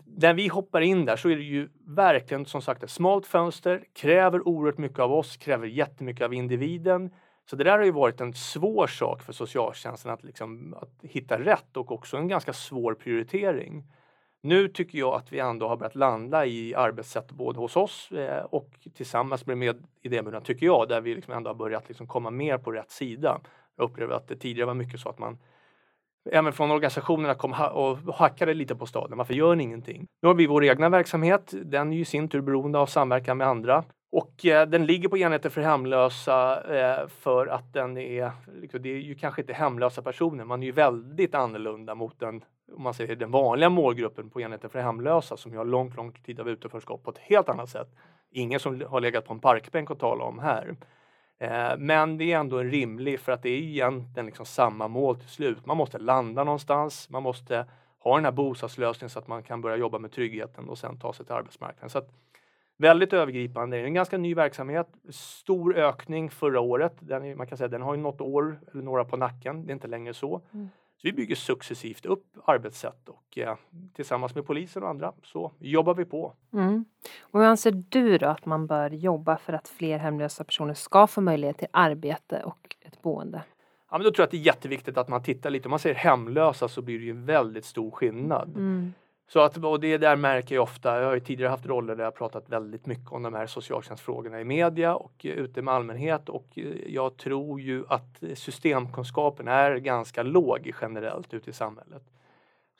när 0.05 0.35
vi 0.35 0.49
hoppar 0.49 0.81
in 0.81 1.05
där 1.05 1.17
så 1.17 1.29
är 1.29 1.37
det 1.37 1.43
ju 1.43 1.69
verkligen 1.87 2.47
som 2.47 2.63
sagt 2.63 2.83
ett 2.83 2.91
smalt 2.91 3.27
fönster, 3.27 3.85
kräver 3.93 4.49
oerhört 4.49 4.79
mycket 4.79 4.99
av 4.99 5.13
oss, 5.13 5.37
kräver 5.37 5.67
jättemycket 5.67 6.25
av 6.25 6.35
individen. 6.35 7.11
Så 7.51 7.57
det 7.57 7.65
där 7.65 7.79
har 7.79 7.85
ju 7.85 7.91
varit 7.91 8.21
en 8.21 8.35
svår 8.35 8.87
sak 8.87 9.23
för 9.23 9.33
socialtjänsten 9.33 10.11
att, 10.11 10.25
liksom, 10.25 10.75
att 10.75 10.91
hitta 11.03 11.39
rätt 11.39 11.77
och 11.77 11.93
också 11.93 12.17
en 12.17 12.29
ganska 12.29 12.53
svår 12.53 12.95
prioritering. 12.95 13.85
Nu 14.43 14.69
tycker 14.69 14.99
jag 14.99 15.15
att 15.15 15.33
vi 15.33 15.39
ändå 15.39 15.69
har 15.69 15.77
börjat 15.77 15.95
landa 15.95 16.47
i 16.47 16.75
arbetssätt 16.75 17.33
både 17.33 17.59
hos 17.59 17.77
oss 17.77 18.13
eh, 18.13 18.45
och 18.45 18.71
tillsammans 18.95 19.47
med, 19.47 19.59
med 19.59 19.87
idéburna, 20.03 20.41
tycker 20.41 20.67
jag, 20.67 20.89
där 20.89 21.01
vi 21.01 21.15
liksom 21.15 21.35
ändå 21.35 21.51
har 21.51 21.55
börjat 21.55 21.89
liksom 21.89 22.07
komma 22.07 22.31
mer 22.31 22.59
på 22.59 22.73
rätt 22.73 22.91
sida. 22.91 23.41
Jag 23.77 23.85
upplever 23.85 24.15
att 24.15 24.29
det 24.29 24.37
tidigare 24.37 24.67
var 24.67 24.75
mycket 24.75 25.01
så 25.01 25.09
att 25.09 25.19
man 25.19 25.39
även 26.31 26.53
från 26.53 26.71
organisationerna 26.71 27.35
kom 27.35 27.53
och 27.73 28.15
hackade 28.15 28.55
lite 28.55 28.77
på 28.77 28.87
staden. 28.87 29.19
Varför 29.19 29.35
gör 29.35 29.55
ni 29.55 29.65
ingenting? 29.65 30.07
Nu 30.23 30.29
har 30.29 30.35
vi 30.35 30.47
vår 30.47 30.65
egna 30.65 30.89
verksamhet. 30.89 31.55
Den 31.65 31.93
är 31.93 31.97
ju 31.97 32.03
i 32.03 32.05
sin 32.05 32.29
tur 32.29 32.41
beroende 32.41 32.79
av 32.79 32.87
samverkan 32.87 33.39
med 33.39 33.47
andra. 33.47 33.85
Och 34.13 34.47
eh, 34.47 34.69
den 34.69 34.87
ligger 34.87 35.09
på 35.09 35.19
enheten 35.19 35.51
för 35.51 35.61
hemlösa 35.61 36.63
eh, 36.77 37.09
för 37.09 37.47
att 37.47 37.73
den 37.73 37.97
är, 37.97 38.33
liksom, 38.61 38.83
det 38.83 38.89
är 38.89 38.97
ju 38.97 39.15
kanske 39.15 39.41
inte 39.41 39.53
hemlösa 39.53 40.03
personer, 40.03 40.45
man 40.45 40.63
är 40.63 40.67
ju 40.67 40.73
väldigt 40.73 41.35
annorlunda 41.35 41.95
mot 41.95 42.21
den, 42.21 42.45
om 42.77 42.83
man 42.83 42.95
säger 42.95 43.17
den 43.17 43.31
vanliga 43.31 43.71
målgruppen 43.71 44.31
på 44.31 44.41
enheten 44.41 44.71
för 44.71 44.81
hemlösa 44.81 45.37
som 45.37 45.53
ju 45.53 45.59
har 45.59 45.65
långt, 45.65 45.97
lång 45.97 46.13
tid 46.13 46.41
av 46.41 46.49
utanförskap 46.49 47.03
på 47.03 47.11
ett 47.11 47.19
helt 47.19 47.49
annat 47.49 47.69
sätt. 47.69 47.89
Ingen 48.31 48.61
som 48.61 48.83
har 48.89 49.01
legat 49.01 49.25
på 49.25 49.33
en 49.33 49.41
parkbänk 49.41 49.91
att 49.91 49.99
tala 49.99 50.25
om 50.25 50.39
här. 50.39 50.77
Eh, 51.39 51.79
men 51.79 52.19
det 52.19 52.33
är 52.33 52.39
ändå 52.39 52.59
en 52.59 52.71
rimlig, 52.71 53.21
för 53.21 53.33
att 53.33 53.43
det 53.43 53.49
är 53.49 53.59
egentligen 53.59 54.27
liksom 54.27 54.47
samma 54.47 54.89
mål 54.89 55.17
till 55.17 55.29
slut. 55.29 55.67
Man 55.67 55.77
måste 55.77 55.99
landa 55.99 56.45
någonstans, 56.45 57.11
man 57.11 57.23
måste 57.23 57.67
ha 57.99 58.17
den 58.17 58.25
här 58.25 58.33
bostadslösningen 58.33 59.11
så 59.11 59.19
att 59.19 59.29
man 59.29 59.43
kan 59.43 59.61
börja 59.61 59.77
jobba 59.77 59.99
med 59.99 60.13
tryggheten 60.13 60.69
och 60.69 60.79
sen 60.79 60.99
ta 60.99 61.13
sig 61.13 61.27
till 61.27 61.35
arbetsmarknaden. 61.35 61.91
Så 61.91 61.99
att 61.99 62.11
Väldigt 62.81 63.13
övergripande. 63.13 63.77
Det 63.77 63.83
är 63.83 63.85
en 63.85 63.95
ganska 63.95 64.19
ny 64.19 64.35
verksamhet. 64.35 64.87
Stor 65.11 65.77
ökning 65.77 66.31
förra 66.31 66.61
året. 66.61 66.97
Den, 67.01 67.25
är, 67.25 67.35
man 67.35 67.47
kan 67.47 67.59
säga 67.59 67.69
den 67.69 67.83
har 67.83 67.95
ju 67.95 68.01
något 68.01 68.21
år 68.21 68.61
eller 68.73 68.83
några 68.83 69.05
på 69.05 69.17
nacken. 69.17 69.67
Det 69.67 69.71
är 69.71 69.75
inte 69.75 69.89
längre 69.89 70.15
så. 70.15 70.41
Mm. 70.53 70.69
Så 71.01 71.07
vi 71.07 71.13
bygger 71.13 71.35
successivt 71.35 72.07
upp 72.07 72.27
arbetssätt 72.45 73.09
och 73.09 73.39
eh, 73.39 73.57
tillsammans 73.95 74.35
med 74.35 74.47
polisen 74.47 74.83
och 74.83 74.89
andra 74.89 75.13
så 75.23 75.53
jobbar 75.59 75.95
vi 75.95 76.05
på. 76.05 76.35
Mm. 76.53 76.85
Och 77.21 77.41
hur 77.41 77.47
anser 77.47 77.85
du 77.89 78.19
då 78.19 78.27
att 78.27 78.47
man 78.47 78.67
bör 78.67 78.91
jobba 78.91 79.37
för 79.37 79.53
att 79.53 79.69
fler 79.69 79.99
hemlösa 79.99 80.45
personer 80.45 80.75
ska 80.75 81.07
få 81.07 81.21
möjlighet 81.21 81.59
till 81.59 81.69
arbete 81.71 82.43
och 82.45 82.77
ett 82.81 83.03
boende? 83.03 83.43
Ja, 83.91 83.99
men 83.99 84.05
då 84.05 84.11
tror 84.11 84.23
jag 84.23 84.25
att 84.25 84.31
det 84.31 84.37
är 84.37 84.47
jätteviktigt 84.47 84.99
att 84.99 85.09
man 85.09 85.23
tittar 85.23 85.51
lite. 85.51 85.69
Om 85.69 85.71
man 85.71 85.79
säger 85.79 85.97
hemlösa 85.97 86.69
så 86.69 86.83
blir 86.83 86.99
det 86.99 87.05
ju 87.05 87.11
en 87.11 87.25
väldigt 87.25 87.65
stor 87.65 87.91
skillnad. 87.91 88.49
Mm. 88.49 88.93
Så 89.33 89.41
att, 89.41 89.57
och 89.57 89.81
det 89.81 89.99
där 89.99 90.17
märker 90.17 90.55
jag 90.55 90.63
ofta. 90.63 91.01
Jag 91.01 91.07
har 91.07 91.15
ju 91.15 91.21
tidigare 91.21 91.51
haft 91.51 91.67
roller 91.67 91.97
där 91.97 92.05
jag 92.05 92.15
pratat 92.15 92.49
väldigt 92.49 92.87
mycket 92.87 93.13
om 93.13 93.23
de 93.23 93.35
här 93.35 93.47
socialtjänstfrågorna 93.47 94.41
i 94.41 94.45
media 94.45 94.95
och 94.95 95.13
ute 95.23 95.63
med 95.63 95.75
allmänhet 95.75 96.29
och 96.29 96.47
jag 96.87 97.17
tror 97.17 97.61
ju 97.61 97.85
att 97.89 98.23
systemkunskapen 98.35 99.49
är 99.49 99.77
ganska 99.77 100.23
låg 100.23 100.73
generellt 100.81 101.35
ute 101.35 101.51
i 101.51 101.53
samhället. 101.53 102.03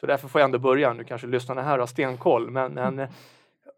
Så 0.01 0.07
därför 0.07 0.29
får 0.29 0.41
jag 0.41 0.47
ändå 0.47 0.59
börja. 0.59 0.93
Nu 0.93 1.05
kanske 1.05 1.27
lyssnarna 1.27 1.63
här 1.63 1.79
har 1.79 1.87
stenkoll 1.87 2.51
men, 2.51 2.73
men 2.73 3.07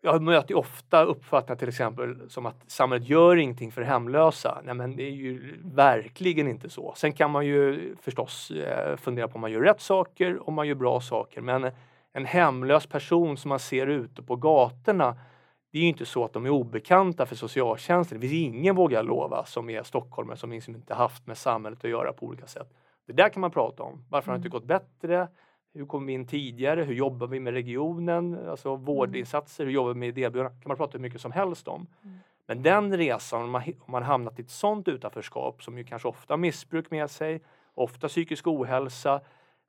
jag 0.01 0.23
möter 0.23 0.57
ofta 0.57 1.05
uppfattningar 1.05 1.59
till 1.59 1.69
exempel 1.69 2.31
som 2.31 2.47
att 2.47 2.71
samhället 2.71 3.09
gör 3.09 3.37
ingenting 3.37 3.73
för 3.73 3.83
hemlösa. 3.83 4.61
Nej 4.65 4.75
men 4.75 4.97
det 4.97 5.03
är 5.03 5.11
ju 5.11 5.59
verkligen 5.65 6.49
inte 6.49 6.71
så. 6.71 6.95
Sen 6.97 7.13
kan 7.13 7.31
man 7.31 7.47
ju 7.47 7.95
förstås 8.03 8.51
eh, 8.51 8.97
fundera 8.97 9.29
på 9.29 9.35
om 9.35 9.41
man 9.41 9.53
gör 9.53 9.61
rätt 9.61 9.81
saker, 9.81 10.49
om 10.49 10.55
man 10.55 10.69
gör 10.69 10.75
bra 10.75 11.01
saker. 11.01 11.41
Men 11.41 11.71
en 12.13 12.25
hemlös 12.25 12.87
person 12.87 13.37
som 13.37 13.49
man 13.49 13.59
ser 13.59 13.87
ute 13.87 14.23
på 14.23 14.37
gatorna 14.37 15.17
det 15.73 15.79
är 15.79 15.83
ju 15.83 15.89
inte 15.89 16.07
så 16.07 16.25
att 16.25 16.33
de 16.33 16.47
är 16.47 16.51
obekanta 16.51 17.27
för 17.27 17.37
socialtjänsten. 17.37 18.21
Det 18.21 18.29
finns 18.29 18.55
ingen, 18.55 18.77
vågar 18.77 18.99
jag 18.99 19.07
lova, 19.07 19.45
som 19.45 19.71
är 19.71 19.83
stockholmare 19.83 20.37
som 20.37 20.53
liksom 20.53 20.75
inte 20.75 20.95
haft 20.95 21.27
med 21.27 21.39
samhället 21.39 21.85
att 21.85 21.91
göra 21.91 22.13
på 22.13 22.27
olika 22.27 22.47
sätt. 22.47 22.69
Det 23.07 23.13
där 23.13 23.29
kan 23.29 23.41
man 23.41 23.51
prata 23.51 23.83
om. 23.83 24.05
Varför 24.09 24.27
har 24.27 24.39
det 24.39 24.47
inte 24.47 24.49
mm. 24.49 24.59
gått 24.59 24.65
bättre? 24.65 25.29
Hur 25.75 25.87
kom 25.87 26.07
vi 26.07 26.13
in 26.13 26.27
tidigare? 26.27 26.83
Hur 26.83 26.95
jobbar 26.95 27.27
vi 27.27 27.41
med 27.41 27.53
regionen? 27.53 28.49
Alltså 28.49 28.69
mm. 28.69 28.85
vårdinsatser, 28.85 29.65
hur 29.65 29.73
jobbar 29.73 29.93
vi 29.93 29.99
med 29.99 30.09
idébyrån? 30.09 30.49
kan 30.49 30.69
man 30.69 30.77
prata 30.77 30.93
hur 30.93 31.03
mycket 31.03 31.21
som 31.21 31.33
helst 31.33 31.69
om. 31.69 31.87
Mm. 32.05 32.19
Men 32.47 32.63
den 32.63 32.97
resan, 32.97 33.43
om 33.43 33.51
man, 33.51 33.63
om 33.63 33.93
man 33.93 34.03
hamnat 34.03 34.39
i 34.39 34.43
ett 34.43 34.51
sådant 34.51 34.89
utanförskap 34.89 35.63
som 35.63 35.79
ju 35.79 35.85
kanske 35.85 36.09
ofta 36.09 36.33
har 36.33 36.39
missbruk 36.39 36.91
med 36.91 37.11
sig, 37.11 37.43
ofta 37.75 38.09
psykisk 38.09 38.47
ohälsa, 38.47 39.21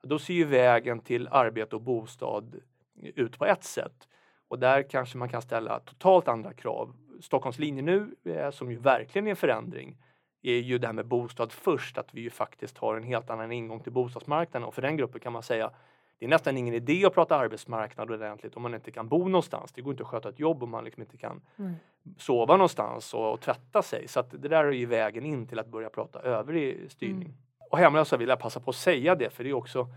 då 0.04 0.18
ser 0.18 0.34
ju 0.34 0.44
vägen 0.44 1.00
till 1.00 1.28
arbete 1.30 1.76
och 1.76 1.82
bostad 1.82 2.56
ut 3.02 3.38
på 3.38 3.46
ett 3.46 3.64
sätt. 3.64 4.08
Och 4.48 4.58
där 4.58 4.82
kanske 4.82 5.18
man 5.18 5.28
kan 5.28 5.42
ställa 5.42 5.80
totalt 5.80 6.28
andra 6.28 6.52
krav. 6.52 6.92
Stockholms 7.20 7.58
linje 7.58 7.82
nu, 7.82 8.14
eh, 8.24 8.50
som 8.50 8.70
ju 8.70 8.76
verkligen 8.76 9.26
är 9.26 9.30
en 9.30 9.36
förändring, 9.36 9.96
är 10.42 10.58
ju 10.58 10.78
det 10.78 10.86
här 10.86 10.94
med 10.94 11.06
bostad 11.06 11.52
först, 11.52 11.98
att 11.98 12.14
vi 12.14 12.20
ju 12.20 12.30
faktiskt 12.30 12.78
har 12.78 12.96
en 12.96 13.02
helt 13.02 13.30
annan 13.30 13.52
ingång 13.52 13.80
till 13.80 13.92
bostadsmarknaden 13.92 14.68
och 14.68 14.74
för 14.74 14.82
den 14.82 14.96
gruppen 14.96 15.20
kan 15.20 15.32
man 15.32 15.42
säga 15.42 15.70
det 16.18 16.24
är 16.24 16.30
nästan 16.30 16.56
ingen 16.56 16.74
idé 16.74 17.04
att 17.06 17.14
prata 17.14 17.36
arbetsmarknad 17.36 18.10
ordentligt 18.10 18.56
om 18.56 18.62
man 18.62 18.74
inte 18.74 18.90
kan 18.90 19.08
bo 19.08 19.28
någonstans. 19.28 19.72
Det 19.72 19.82
går 19.82 19.92
inte 19.92 20.02
att 20.02 20.08
sköta 20.08 20.28
ett 20.28 20.38
jobb 20.38 20.62
om 20.62 20.70
man 20.70 20.84
liksom 20.84 21.02
inte 21.02 21.16
kan 21.16 21.40
mm. 21.56 21.74
sova 22.18 22.56
någonstans 22.56 23.14
och, 23.14 23.32
och, 23.32 23.40
tvätta 23.40 23.82
sig. 23.82 24.08
Så 24.08 24.22
det 24.22 24.48
där 24.48 24.64
är 24.64 24.70
ju 24.70 24.86
vägen 24.86 25.24
in 25.26 25.46
till 25.46 25.58
att 25.58 25.68
börja 25.68 25.88
prata 25.88 26.20
övrig 26.20 26.90
styrning. 26.90 27.22
Mm. 27.22 27.36
Och 27.74 27.78
hemlösa 27.78 28.16
vill 28.16 28.28
jag 28.28 28.38
passa 28.38 28.60
på 28.60 28.70
att 28.70 28.76
säga 28.76 29.14
det 29.14 29.30
för 29.30 29.44
det 29.44 29.50
är 29.50 29.54
också 29.54 29.88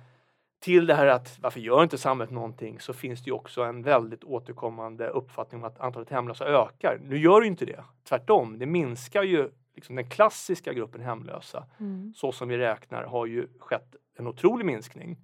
till 0.59 0.85
det 0.85 0.93
här 0.93 1.07
att 1.07 1.39
varför 1.41 1.59
gör 1.59 1.83
inte 1.83 1.97
samhället 1.97 2.33
någonting 2.33 2.79
så 2.79 2.93
finns 2.93 3.23
det 3.23 3.27
ju 3.27 3.33
också 3.33 3.63
en 3.63 3.83
väldigt 3.83 4.23
återkommande 4.23 5.07
uppfattning 5.07 5.61
om 5.61 5.67
att 5.67 5.79
antalet 5.79 6.09
hemlösa 6.09 6.45
ökar. 6.45 6.99
Nu 7.03 7.17
gör 7.17 7.41
det 7.41 7.47
inte 7.47 7.65
det. 7.65 7.83
Tvärtom, 8.09 8.59
det 8.59 8.65
minskar 8.65 9.23
ju 9.23 9.49
liksom 9.75 9.95
den 9.95 10.09
klassiska 10.09 10.73
gruppen 10.73 11.01
hemlösa. 11.01 11.65
Mm. 11.79 12.13
Så 12.15 12.31
som 12.31 12.47
vi 12.49 12.57
räknar 12.57 13.03
har 13.03 13.25
ju 13.25 13.47
skett 13.59 13.95
en 14.15 14.27
otrolig 14.27 14.65
minskning 14.65 15.17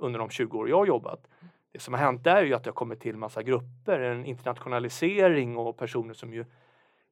under 0.00 0.18
de 0.18 0.30
20 0.30 0.58
år 0.58 0.68
jag 0.68 0.78
har 0.78 0.86
jobbat. 0.86 1.28
Det 1.72 1.78
som 1.78 1.94
har 1.94 2.00
hänt 2.00 2.24
där 2.24 2.36
är 2.36 2.44
ju 2.44 2.54
att 2.54 2.64
det 2.64 2.70
har 2.70 2.74
kommit 2.74 3.00
till 3.00 3.16
massa 3.16 3.42
grupper, 3.42 4.00
en 4.00 4.24
internationalisering 4.24 5.56
och 5.56 5.76
personer 5.76 6.14
som 6.14 6.34
ju 6.34 6.44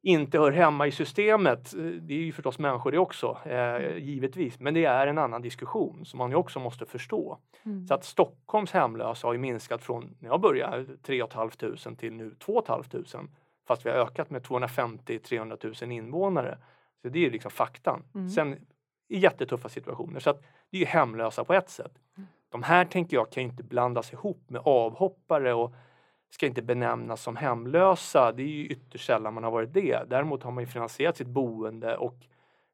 inte 0.04 0.38
hör 0.38 0.52
hemma 0.52 0.86
i 0.86 0.90
systemet. 0.90 1.74
Det 2.00 2.14
är 2.14 2.18
ju 2.18 2.32
förstås 2.32 2.58
människor 2.58 2.92
det 2.92 2.98
också, 2.98 3.38
eh, 3.44 3.96
givetvis. 3.96 4.60
Men 4.60 4.74
det 4.74 4.84
är 4.84 5.06
en 5.06 5.18
annan 5.18 5.42
diskussion 5.42 6.04
som 6.04 6.18
man 6.18 6.30
ju 6.30 6.36
också 6.36 6.60
måste 6.60 6.86
förstå. 6.86 7.38
Mm. 7.62 7.86
Så 7.86 7.94
att 7.94 8.04
Stockholms 8.04 8.72
hemlösa 8.72 9.26
har 9.26 9.32
ju 9.32 9.38
minskat 9.38 9.82
från, 9.82 10.16
när 10.18 10.28
jag 10.28 10.40
började, 10.40 10.96
3 10.96 11.26
500 11.32 11.76
till 11.98 12.12
nu 12.12 12.34
2 12.38 12.62
500. 12.66 13.28
Fast 13.66 13.86
vi 13.86 13.90
har 13.90 13.96
ökat 13.96 14.30
med 14.30 14.42
250-300 14.42 15.84
000 15.84 15.92
invånare. 15.92 16.58
Så 17.02 17.08
det 17.08 17.26
är 17.26 17.30
liksom 17.30 17.50
faktan. 17.50 18.02
Mm. 18.14 18.28
Sen 18.28 18.56
i 19.08 19.18
jättetuffa 19.18 19.68
situationer. 19.68 20.20
Så 20.20 20.30
att 20.30 20.42
det 20.70 20.76
är 20.76 20.80
ju 20.80 20.86
hemlösa 20.86 21.44
på 21.44 21.54
ett 21.54 21.70
sätt. 21.70 21.92
Mm. 22.16 22.28
De 22.48 22.62
här 22.62 22.84
tänker 22.84 23.16
jag 23.16 23.30
kan 23.30 23.42
inte 23.42 23.62
blandas 23.62 24.12
ihop 24.12 24.50
med 24.50 24.62
avhoppare 24.64 25.54
och 25.54 25.74
ska 26.34 26.46
inte 26.46 26.62
benämnas 26.62 27.22
som 27.22 27.36
hemlösa. 27.36 28.32
Det 28.32 28.42
är 28.42 28.46
ju 28.46 28.66
ytterst 28.66 29.06
sällan 29.06 29.34
man 29.34 29.44
har 29.44 29.50
varit 29.50 29.72
det. 29.72 30.02
Däremot 30.08 30.42
har 30.42 30.50
man 30.50 30.62
ju 30.62 30.66
finansierat 30.66 31.16
sitt 31.16 31.28
boende 31.28 31.96
och 31.96 32.16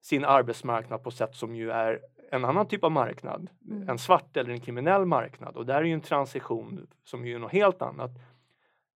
sin 0.02 0.24
arbetsmarknad 0.24 1.02
på 1.02 1.10
sätt 1.10 1.34
som 1.34 1.56
ju 1.56 1.70
är 1.70 2.00
en 2.30 2.44
annan 2.44 2.68
typ 2.68 2.84
av 2.84 2.92
marknad. 2.92 3.48
Mm. 3.70 3.88
En 3.88 3.98
svart 3.98 4.36
eller 4.36 4.50
en 4.50 4.60
kriminell 4.60 5.06
marknad 5.06 5.56
och 5.56 5.66
där 5.66 5.74
är 5.74 5.82
ju 5.82 5.92
en 5.92 6.00
transition 6.00 6.86
som 7.04 7.24
är 7.24 7.38
något 7.38 7.52
helt 7.52 7.82
annat. 7.82 8.10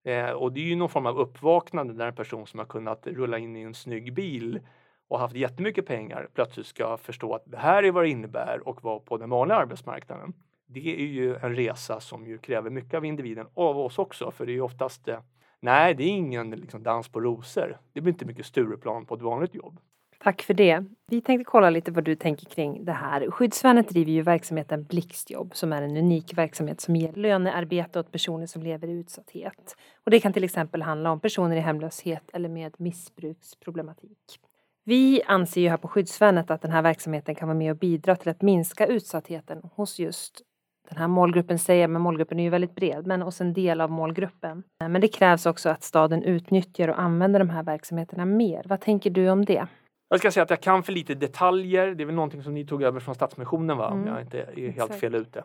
Eh, 0.03 0.29
och 0.29 0.51
det 0.51 0.59
är 0.59 0.65
ju 0.65 0.75
någon 0.75 0.89
form 0.89 1.05
av 1.05 1.17
uppvaknande 1.17 1.93
där 1.93 2.07
en 2.07 2.15
person 2.15 2.47
som 2.47 2.59
har 2.59 2.65
kunnat 2.65 3.07
rulla 3.07 3.37
in 3.37 3.55
i 3.55 3.61
en 3.61 3.73
snygg 3.73 4.13
bil 4.13 4.59
och 5.07 5.19
haft 5.19 5.35
jättemycket 5.35 5.85
pengar 5.85 6.27
plötsligt 6.33 6.67
ska 6.67 6.97
förstå 6.97 7.33
att 7.33 7.43
det 7.45 7.57
här 7.57 7.83
är 7.83 7.91
vad 7.91 8.03
det 8.03 8.09
innebär 8.09 8.67
och 8.67 8.83
vara 8.83 8.99
på 8.99 9.17
den 9.17 9.29
vanliga 9.29 9.57
arbetsmarknaden 9.57 10.33
det 10.67 11.01
är 11.01 11.05
ju 11.05 11.35
en 11.35 11.55
resa 11.55 11.99
som 11.99 12.27
ju 12.27 12.37
kräver 12.37 12.69
mycket 12.69 12.93
av 12.93 13.05
individen, 13.05 13.47
av 13.53 13.77
oss 13.77 13.99
också, 13.99 14.31
för 14.31 14.45
det 14.45 14.51
är 14.51 14.53
ju 14.53 14.61
oftast 14.61 15.07
eh, 15.07 15.19
Nej, 15.59 15.95
det 15.95 16.03
är 16.03 16.07
ingen 16.07 16.51
liksom, 16.51 16.83
dans 16.83 17.09
på 17.09 17.21
rosor. 17.21 17.77
Det 17.93 18.01
blir 18.01 18.13
inte 18.13 18.25
mycket 18.25 18.45
Stureplan 18.45 19.05
på 19.05 19.15
ett 19.15 19.21
vanligt 19.21 19.55
jobb. 19.55 19.79
Tack 20.19 20.41
för 20.41 20.53
det. 20.53 20.85
Vi 21.07 21.21
tänkte 21.21 21.43
kolla 21.43 21.69
lite 21.69 21.91
vad 21.91 22.03
du 22.03 22.15
tänker 22.15 22.45
kring 22.45 22.85
det 22.85 22.91
här. 22.91 23.31
Skyddsvärnet 23.31 23.89
driver 23.89 24.11
ju 24.11 24.21
verksamheten 24.21 24.83
Blixtjobb 24.83 25.55
som 25.55 25.73
är 25.73 25.81
en 25.81 25.97
unik 25.97 26.37
verksamhet 26.37 26.81
som 26.81 26.95
ger 26.95 27.13
lönearbete 27.13 27.99
åt 27.99 28.11
personer 28.11 28.45
som 28.45 28.63
lever 28.63 28.87
i 28.87 28.91
utsatthet. 28.91 29.75
Och 30.03 30.11
det 30.11 30.19
kan 30.19 30.33
till 30.33 30.43
exempel 30.43 30.81
handla 30.81 31.11
om 31.11 31.19
personer 31.19 31.55
i 31.55 31.59
hemlöshet 31.59 32.29
eller 32.33 32.49
med 32.49 32.75
missbruksproblematik. 32.77 34.39
Vi 34.83 35.23
anser 35.23 35.61
ju 35.61 35.69
här 35.69 35.77
på 35.77 35.87
Skyddsvärnet 35.87 36.51
att 36.51 36.61
den 36.61 36.71
här 36.71 36.81
verksamheten 36.81 37.35
kan 37.35 37.47
vara 37.47 37.57
med 37.57 37.71
och 37.71 37.77
bidra 37.77 38.15
till 38.15 38.29
att 38.29 38.41
minska 38.41 38.87
utsattheten 38.87 39.61
hos 39.75 39.99
just 39.99 40.41
den 40.89 40.97
här 40.97 41.07
målgruppen 41.07 41.59
säger, 41.59 41.87
men 41.87 42.01
målgruppen 42.01 42.39
är 42.39 42.43
ju 42.43 42.49
väldigt 42.49 42.75
bred, 42.75 43.07
men 43.07 43.21
hos 43.21 43.41
en 43.41 43.53
del 43.53 43.81
av 43.81 43.91
målgruppen. 43.91 44.63
Men 44.79 45.01
det 45.01 45.07
krävs 45.07 45.45
också 45.45 45.69
att 45.69 45.83
staden 45.83 46.23
utnyttjar 46.23 46.87
och 46.87 46.99
använder 46.99 47.39
de 47.39 47.49
här 47.49 47.63
verksamheterna 47.63 48.25
mer. 48.25 48.61
Vad 48.65 48.81
tänker 48.81 49.09
du 49.09 49.29
om 49.29 49.45
det? 49.45 49.67
Jag 50.09 50.19
ska 50.19 50.31
säga 50.31 50.43
att 50.43 50.49
jag 50.49 50.61
kan 50.61 50.83
för 50.83 50.93
lite 50.93 51.15
detaljer. 51.15 51.95
Det 51.95 52.03
är 52.03 52.05
väl 52.05 52.15
någonting 52.15 52.43
som 52.43 52.53
ni 52.53 52.65
tog 52.65 52.83
över 52.83 52.99
från 52.99 53.15
Stadsmissionen 53.15 53.77
va? 53.77 53.87
Mm. 53.87 53.99
Om 53.99 54.07
jag 54.07 54.21
inte 54.21 54.41
är 54.41 54.45
helt 54.45 54.77
Exakt. 54.77 54.99
fel 54.99 55.15
ute. 55.15 55.43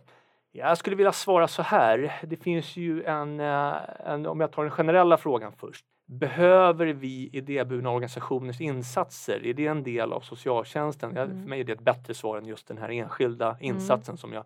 Jag 0.53 0.79
skulle 0.79 0.97
vilja 0.97 1.13
svara 1.13 1.49
så 1.49 1.63
här. 1.63 2.21
Det 2.23 2.37
finns 2.37 2.77
ju 2.77 3.05
en, 3.05 3.41
eh, 3.41 3.75
en, 4.07 4.27
om 4.27 4.41
jag 4.41 4.53
tar 4.53 4.63
den 4.63 4.71
generella 4.71 5.17
frågan 5.17 5.53
först. 5.53 5.85
Behöver 6.07 6.87
vi 6.87 7.31
idéburna 7.33 7.91
organisationers 7.91 8.61
insatser? 8.61 9.47
Är 9.47 9.55
det 9.55 9.67
en 9.67 9.83
del 9.83 10.13
av 10.13 10.21
socialtjänsten? 10.21 11.17
Mm. 11.17 11.43
För 11.43 11.49
mig 11.49 11.61
är 11.61 11.65
det 11.65 11.73
ett 11.73 11.81
bättre 11.81 12.15
svar 12.15 12.39
än 12.39 12.47
just 12.47 12.69
den 12.69 12.79
här 12.79 12.89
enskilda 12.89 13.47
mm. 13.47 13.63
insatsen 13.63 14.13
mm. 14.13 14.19
som 14.19 14.33
jag 14.33 14.45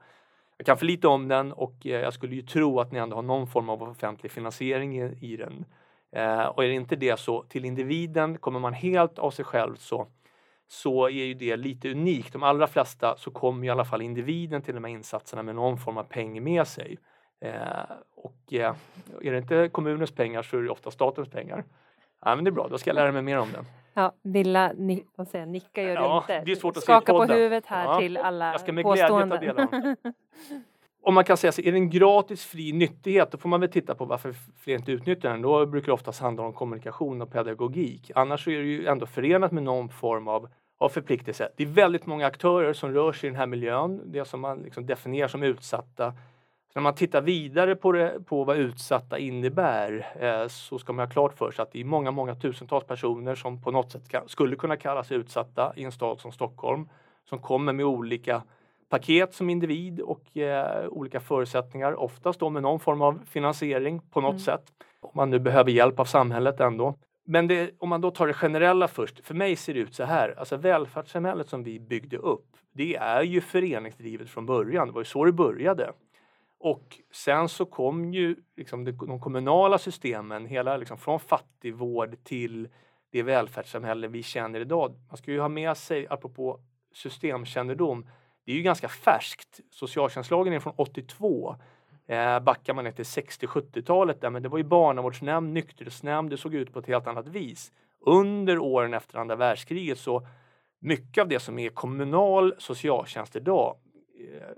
jag 0.57 0.67
kan 0.67 0.77
för 0.77 0.87
lite 0.87 1.09
om 1.09 1.29
den 1.29 1.53
och 1.53 1.87
eh, 1.87 2.01
jag 2.01 2.15
skulle 2.15 2.35
ju 2.35 2.43
tro 2.43 2.81
att 2.81 2.93
ni 2.93 2.99
ändå 2.99 3.17
har 3.17 3.23
någon 3.23 3.47
form 3.47 3.69
av 3.69 3.83
offentlig 3.83 4.33
finansiering 4.33 5.03
i, 5.03 5.19
i 5.21 5.37
den. 5.37 5.65
Eh, 6.13 6.45
och 6.45 6.65
är 6.65 6.69
det 6.69 6.75
inte 6.75 6.97
det 6.97 7.19
så 7.19 7.43
till 7.43 7.65
individen 7.65 8.39
kommer 8.39 8.61
man 8.61 8.73
helt 8.73 9.19
av 9.19 9.31
sig 9.31 9.45
själv 9.45 9.77
så 9.77 10.07
så 10.69 11.07
är 11.07 11.25
ju 11.25 11.35
det 11.35 11.57
lite 11.57 11.91
unikt. 11.91 12.33
De 12.33 12.43
allra 12.43 12.67
flesta 12.67 13.17
så 13.17 13.31
kommer 13.31 13.67
i 13.67 13.71
alla 13.71 13.85
fall 13.85 14.03
individen 14.03 14.63
till 14.63 14.75
de 14.75 14.85
här 14.85 14.91
insatserna 14.91 15.43
med 15.43 15.55
någon 15.55 15.79
form 15.79 15.99
av 15.99 16.05
peng 16.05 16.45
med 16.45 16.67
sig. 16.67 16.99
Eh, 17.41 17.53
och 18.17 18.53
eh, 18.53 18.75
är 19.23 19.33
det 19.33 19.39
inte 19.39 19.69
kommunens 19.69 20.13
pengar 20.13 20.43
så 20.43 20.59
är 20.59 20.63
det 20.63 20.71
ofta 20.71 20.91
statens 20.91 21.29
pengar. 21.29 21.65
Ja, 22.25 22.35
men 22.35 22.45
det 22.45 22.49
är 22.49 22.53
bra, 22.53 22.69
då 22.69 22.79
ska 22.79 22.91
jag 22.91 22.95
lära 22.95 23.13
mig 23.13 23.23
mer 23.23 23.39
om 23.39 23.53
den. 23.53 23.65
Ja, 23.95 24.13
Villa 24.23 24.73
ni, 24.77 25.05
vad 25.17 25.29
säger, 25.29 25.47
nicka 25.47 25.83
gör 25.83 25.95
ja, 25.95 26.19
inte. 26.19 26.43
Det 26.45 26.53
är 26.53 26.57
svårt 26.57 26.77
att 26.77 26.83
Skaka 26.83 27.13
på 27.13 27.25
huvudet 27.25 27.67
här 27.67 27.85
ja, 27.85 27.99
till 27.99 28.17
alla 28.17 28.53
Jag 28.53 28.61
ska 28.61 28.73
med 28.73 28.85
glädje 28.85 29.09
ta 29.09 29.37
del 29.39 29.59
av 29.59 29.69
Om 31.07 31.15
man 31.15 31.25
kan 31.25 31.37
säga 31.37 31.53
så, 31.53 31.63
är 31.63 31.73
det 31.73 31.79
en 31.79 31.91
gratis 31.91 32.45
fri 32.45 32.73
nyttighet 32.73 33.31
då 33.31 33.39
får 33.39 33.49
man 33.49 33.61
väl 33.61 33.71
titta 33.71 33.95
på 33.95 34.05
varför 34.05 34.35
fler 34.59 34.75
inte 34.75 34.93
utnyttjar 34.93 35.31
den. 35.31 35.43
Då 35.43 35.67
brukar 35.67 35.87
det 35.87 35.93
oftast 35.93 36.21
handla 36.21 36.43
om 36.43 36.53
kommunikation 36.53 37.23
och 37.23 37.33
pedagogik. 37.33 38.11
Annars 38.15 38.49
är 38.49 38.59
det 38.59 38.67
ju 38.67 38.87
ändå 38.87 39.07
förenat 39.07 39.53
med 39.53 39.63
någon 39.63 39.89
form 39.89 40.29
av, 40.29 40.49
av 40.79 40.89
förpliktelse. 40.89 41.49
Det 41.57 41.63
är 41.63 41.67
väldigt 41.67 42.07
många 42.07 42.27
aktörer 42.27 42.73
som 42.73 42.93
rör 42.93 43.13
sig 43.13 43.27
i 43.27 43.31
den 43.31 43.39
här 43.39 43.47
miljön, 43.47 44.03
det 44.05 44.25
som 44.25 44.41
man 44.41 44.59
liksom 44.59 44.87
definierar 44.87 45.29
som 45.29 45.43
utsatta 45.43 46.13
när 46.75 46.83
man 46.83 46.95
tittar 46.95 47.21
vidare 47.21 47.77
på, 47.77 47.93
det, 47.93 48.25
på 48.27 48.45
vad 48.45 48.57
utsatta 48.57 49.19
innebär 49.19 50.07
eh, 50.21 50.49
så 50.49 50.79
ska 50.79 50.93
man 50.93 51.07
ha 51.07 51.13
klart 51.13 51.39
för 51.39 51.51
sig 51.51 51.63
att 51.63 51.73
det 51.73 51.81
är 51.81 51.85
många, 51.85 52.11
många 52.11 52.35
tusentals 52.35 52.85
personer 52.85 53.35
som 53.35 53.63
på 53.63 53.71
något 53.71 53.93
sätt 53.93 54.09
kan, 54.09 54.29
skulle 54.29 54.57
kunna 54.57 54.77
kallas 54.77 55.13
utsatta 55.13 55.73
i 55.77 55.85
en 55.85 55.93
stad 55.93 56.21
som 56.21 56.33
Stockholm 56.33 56.89
som 57.29 57.39
kommer 57.39 57.73
med 57.73 57.87
olika 57.87 58.43
paket 58.89 59.35
som 59.35 59.51
individ 59.51 60.01
och 60.01 60.37
eh, 60.37 60.89
olika 60.89 61.21
förutsättningar, 61.21 62.01
oftast 62.01 62.41
då 62.41 62.51
med 62.51 62.63
någon 62.63 62.81
form 62.81 63.03
av 63.03 63.21
finansiering 63.27 64.01
på 64.11 64.21
något 64.21 64.31
mm. 64.31 64.41
sätt. 64.41 64.65
Om 65.01 65.11
man 65.15 65.31
nu 65.31 65.39
behöver 65.39 65.71
hjälp 65.71 66.01
av 66.01 66.05
samhället 66.05 66.61
ändå. 66.61 66.95
Men 67.25 67.49
det, 67.49 67.71
om 67.79 67.89
man 67.89 68.01
då 68.01 68.11
tar 68.11 68.27
det 68.27 68.35
generella 68.35 68.89
först, 68.89 69.27
för 69.27 69.35
mig 69.35 69.57
ser 69.57 69.75
det 69.75 69.81
ut 69.81 69.95
så 69.95 70.05
här, 70.05 70.35
alltså 70.39 70.57
välfärdssamhället 70.57 71.49
som 71.49 71.63
vi 71.65 71.81
byggde 71.81 72.17
upp, 72.17 72.47
det 72.73 72.97
är 72.97 73.23
ju 73.23 73.41
föreningsdrivet 73.41 74.29
från 74.29 74.47
början, 74.47 74.87
det 74.87 74.93
var 74.93 75.01
ju 75.01 75.05
så 75.05 75.25
det 75.25 75.33
började. 75.33 75.93
Och 76.65 77.01
sen 77.13 77.49
så 77.49 77.65
kom 77.65 78.15
ju 78.15 78.37
liksom 78.57 78.85
de 78.85 79.21
kommunala 79.21 79.79
systemen, 79.79 80.47
hela 80.47 80.77
liksom 80.77 80.99
från 80.99 81.21
fattigvård 81.21 82.25
till 82.25 82.69
det 83.13 83.23
välfärdssamhälle 83.23 84.09
vi 84.09 84.23
känner 84.23 84.61
idag. 84.61 84.95
Man 85.09 85.17
ska 85.17 85.31
ju 85.31 85.41
ha 85.41 85.49
med 85.49 85.77
sig, 85.77 86.07
apropå 86.11 86.61
systemkännedom, 86.93 88.07
det 88.45 88.53
är 88.53 88.57
ju 88.57 88.63
ganska 88.63 88.89
färskt. 88.89 89.61
Socialtjänstlagen 89.71 90.53
är 90.53 90.61
från 90.61 90.73
82. 90.77 91.57
Eh, 92.07 92.41
backar 92.41 92.75
man 92.75 92.85
ner 92.85 92.93
till 92.93 93.05
60-70-talet 93.05 94.21
där, 94.21 94.31
men 94.31 94.43
det 94.43 94.49
var 94.49 94.59
ju 94.59 94.65
barnavårdsnämnd, 94.65 95.53
nykterhetsnämnd, 95.53 96.31
det 96.31 96.37
såg 96.37 96.55
ut 96.55 96.73
på 96.73 96.79
ett 96.79 96.87
helt 96.87 97.07
annat 97.07 97.29
vis. 97.29 97.73
Under 98.01 98.59
åren 98.59 98.95
efter 98.95 99.19
andra 99.19 99.37
världskriget 99.37 99.99
så 99.99 100.27
mycket 100.79 101.23
av 101.23 101.29
det 101.29 101.41
som 101.41 101.59
är 101.59 101.69
kommunal 101.69 102.55
socialtjänst 102.59 103.37
idag, 103.37 103.77
eh, 104.19 104.49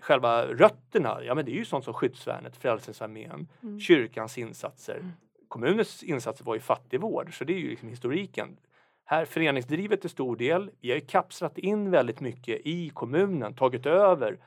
själva 0.00 0.46
rötterna, 0.46 1.18
ja 1.24 1.34
men 1.34 1.44
det 1.44 1.50
är 1.50 1.56
ju 1.56 1.64
sånt 1.64 1.84
som 1.84 1.94
skyddsvärnet, 1.94 2.56
Frälsningsarmén, 2.56 3.48
mm. 3.62 3.80
kyrkans 3.80 4.38
insatser. 4.38 4.96
Mm. 4.96 5.12
Kommunens 5.48 6.02
insatser 6.02 6.44
var 6.44 6.54
ju 6.54 6.60
fattigvård, 6.60 7.38
så 7.38 7.44
det 7.44 7.52
är 7.52 7.58
ju 7.58 7.70
liksom 7.70 7.88
historiken. 7.88 8.56
Här 9.04 9.24
föreningsdrivet 9.24 10.00
till 10.00 10.10
stor 10.10 10.36
del. 10.36 10.70
Vi 10.80 10.90
har 10.90 10.96
ju 10.96 11.06
kapslat 11.06 11.58
in 11.58 11.90
väldigt 11.90 12.20
mycket 12.20 12.60
i 12.64 12.90
kommunen, 12.90 13.54
tagit 13.54 13.86
över 13.86 14.38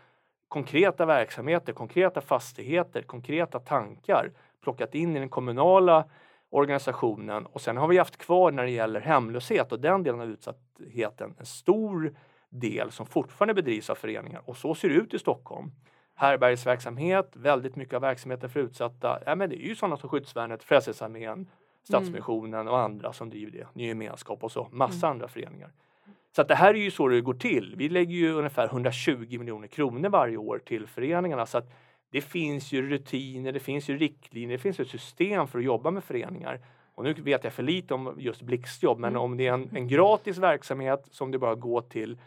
konkreta 0.48 1.06
verksamheter, 1.06 1.74
konkreta 1.74 2.22
fastigheter, 2.22 3.02
konkreta 3.02 3.60
tankar, 3.60 4.32
plockat 4.64 4.96
in 4.96 5.16
i 5.16 5.20
den 5.20 5.30
kommunala 5.30 6.06
organisationen 6.50 7.46
och 7.46 7.62
sen 7.62 7.78
har 7.78 7.88
vi 7.88 7.98
haft 7.98 8.18
kvar 8.18 8.52
när 8.52 8.64
det 8.64 8.72
gäller 8.72 9.00
hemlöshet 9.00 9.72
och 9.72 9.80
den 9.80 10.04
delen 10.04 10.22
av 10.22 10.30
utsattheten 10.30 11.36
en 11.40 11.46
stor 11.46 12.16
del 12.50 12.92
som 12.92 13.06
fortfarande 13.06 13.54
bedrivs 13.54 13.90
av 13.90 13.96
föreningar 13.96 14.42
och 14.46 14.58
så 14.58 14.76
ser 14.76 14.90
det 14.90 14.96
ut 14.96 15.14
i 15.14 15.20
Stockholm. 15.20 15.72
Härbergsverksamhet, 16.16 17.32
väldigt 17.34 17.76
mycket 17.76 17.94
av 17.94 18.02
verksamheten 18.02 18.50
för 18.50 18.60
utsatta, 18.60 19.20
ja, 19.26 19.36
men 19.36 19.50
det 19.50 19.56
är 19.56 19.68
ju 19.68 19.76
sådana 19.76 19.98
som 19.98 20.10
Skyddsvärnet, 20.10 20.64
Frälsningsarmén, 20.64 21.50
Stadsmissionen 21.84 22.68
och 22.68 22.80
andra 22.80 23.14
som 23.14 23.30
driver 23.30 23.52
det, 23.52 23.68
Ny 23.74 23.88
gemenskap 23.88 24.44
och 24.44 24.52
så, 24.52 24.68
massa 24.72 25.08
mm. 25.08 25.16
andra 25.16 25.28
föreningar. 25.28 25.72
Så 26.36 26.42
att 26.42 26.48
det 26.48 26.56
här 26.56 26.74
är 26.74 26.80
ju 26.80 26.92
så 26.92 27.08
det 27.08 27.22
går 27.22 27.34
till. 27.34 27.76
Vi 27.78 27.90
lägger 27.90 28.16
ju 28.16 28.34
ungefär 28.34 28.66
120 28.66 29.40
miljoner 29.40 29.68
kronor 29.68 30.10
varje 30.10 30.38
år 30.38 30.62
till 30.66 30.88
föreningarna 30.88 31.46
så 31.46 31.58
att 31.58 31.72
det 32.12 32.22
finns 32.22 32.72
ju 32.72 32.90
rutiner, 32.90 33.52
det 33.52 33.60
finns 33.60 33.90
ju 33.90 33.98
riktlinjer, 33.98 34.58
det 34.58 34.62
finns 34.62 34.80
ett 34.80 34.88
system 34.88 35.48
för 35.48 35.60
att 35.60 35.66
jobba 35.66 35.92
med 35.92 36.04
föreningar. 36.04 36.60
Och 36.96 37.04
nu 37.04 37.14
vet 37.14 37.44
jag 37.44 37.54
för 37.54 37.64
lite 37.64 37.94
om 37.94 38.16
just 38.18 38.42
blixtjobb, 38.42 39.00
men 39.00 39.10
mm. 39.10 39.22
om 39.22 39.38
det 39.38 39.48
är 39.48 39.54
en, 39.54 39.70
en 39.74 39.88
gratis 39.88 40.38
verksamhet 40.38 41.08
som 41.12 41.32
det 41.32 41.40
bara 41.40 41.56
går 41.56 41.82
till 41.82 42.18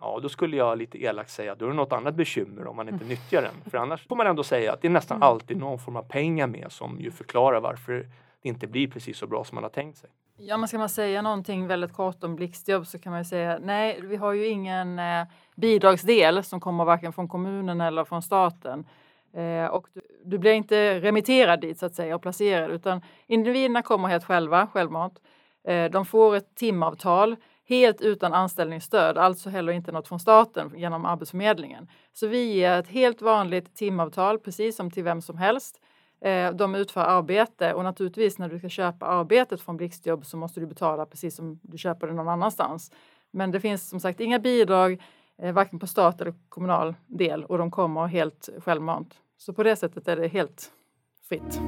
Ja, 0.00 0.18
då 0.22 0.28
skulle 0.28 0.56
jag 0.56 0.78
lite 0.78 1.02
elakt 1.02 1.30
säga 1.30 1.52
att 1.52 1.58
då 1.58 1.64
är 1.64 1.68
det 1.68 1.76
något 1.76 1.92
annat 1.92 2.14
bekymmer 2.14 2.66
om 2.66 2.76
man 2.76 2.88
inte 2.88 3.04
mm. 3.04 3.08
nyttjar 3.08 3.42
den. 3.42 3.70
För 3.70 3.78
annars 3.78 4.06
får 4.06 4.16
man 4.16 4.26
ändå 4.26 4.42
säga 4.42 4.72
att 4.72 4.82
det 4.82 4.88
är 4.88 4.92
nästan 4.92 5.16
mm. 5.16 5.28
alltid 5.28 5.56
någon 5.56 5.78
form 5.78 5.96
av 5.96 6.02
pengar 6.02 6.46
med 6.46 6.72
som 6.72 7.00
ju 7.00 7.10
förklarar 7.10 7.60
varför 7.60 8.06
det 8.42 8.48
inte 8.48 8.66
blir 8.66 8.88
precis 8.88 9.18
så 9.18 9.26
bra 9.26 9.44
som 9.44 9.54
man 9.54 9.64
har 9.64 9.70
tänkt 9.70 9.98
sig. 9.98 10.10
Ja, 10.36 10.56
men 10.56 10.68
ska 10.68 10.78
man 10.78 10.88
säga 10.88 11.22
någonting 11.22 11.66
väldigt 11.66 11.92
kort 11.92 12.24
om 12.24 12.36
blixtjobb 12.36 12.86
så 12.86 12.98
kan 12.98 13.12
man 13.12 13.24
säga 13.24 13.58
nej, 13.62 14.00
vi 14.02 14.16
har 14.16 14.32
ju 14.32 14.46
ingen 14.46 14.98
eh, 14.98 15.24
bidragsdel 15.54 16.44
som 16.44 16.60
kommer 16.60 16.84
varken 16.84 17.12
från 17.12 17.28
kommunen 17.28 17.80
eller 17.80 18.04
från 18.04 18.22
staten. 18.22 18.84
Eh, 19.32 19.66
och 19.66 19.86
du, 19.94 20.00
du, 20.24 20.38
blir 20.38 20.52
inte 20.52 21.00
remitterad 21.00 21.60
dit 21.60 21.78
så 21.78 21.86
att 21.86 21.94
säga 21.94 22.14
och 22.14 22.22
placerad 22.22 22.70
utan 22.70 23.02
individerna 23.26 23.82
kommer 23.82 24.08
helt 24.08 24.24
själva, 24.24 24.66
självmant. 24.66 25.20
Eh, 25.64 25.90
de 25.90 26.06
får 26.06 26.36
ett 26.36 26.54
timavtal 26.54 27.36
helt 27.70 28.00
utan 28.00 28.32
anställningsstöd, 28.32 29.18
alltså 29.18 29.50
heller 29.50 29.72
inte 29.72 29.92
något 29.92 30.08
från 30.08 30.20
staten 30.20 30.72
genom 30.76 31.04
Arbetsförmedlingen. 31.04 31.88
Så 32.12 32.26
vi 32.26 32.52
ger 32.52 32.78
ett 32.78 32.88
helt 32.88 33.22
vanligt 33.22 33.76
timavtal, 33.76 34.38
precis 34.38 34.76
som 34.76 34.90
till 34.90 35.04
vem 35.04 35.22
som 35.22 35.38
helst. 35.38 35.80
Eh, 36.20 36.52
de 36.52 36.74
utför 36.74 37.00
arbete 37.00 37.74
och 37.74 37.84
naturligtvis 37.84 38.38
när 38.38 38.48
du 38.48 38.58
ska 38.58 38.68
köpa 38.68 39.06
arbetet 39.06 39.60
från 39.60 39.76
Blixtjobb 39.76 40.26
så 40.26 40.36
måste 40.36 40.60
du 40.60 40.66
betala 40.66 41.06
precis 41.06 41.36
som 41.36 41.60
du 41.62 41.78
köper 41.78 42.06
det 42.06 42.12
någon 42.12 42.28
annanstans. 42.28 42.92
Men 43.30 43.50
det 43.50 43.60
finns 43.60 43.88
som 43.88 44.00
sagt 44.00 44.20
inga 44.20 44.38
bidrag, 44.38 45.02
eh, 45.42 45.52
varken 45.52 45.78
på 45.78 45.86
stat 45.86 46.20
eller 46.20 46.34
kommunal 46.48 46.94
del 47.06 47.44
och 47.44 47.58
de 47.58 47.70
kommer 47.70 48.06
helt 48.06 48.48
självmant. 48.58 49.14
Så 49.38 49.52
på 49.52 49.62
det 49.62 49.76
sättet 49.76 50.08
är 50.08 50.16
det 50.16 50.28
helt 50.28 50.70
fritt. 51.28 51.60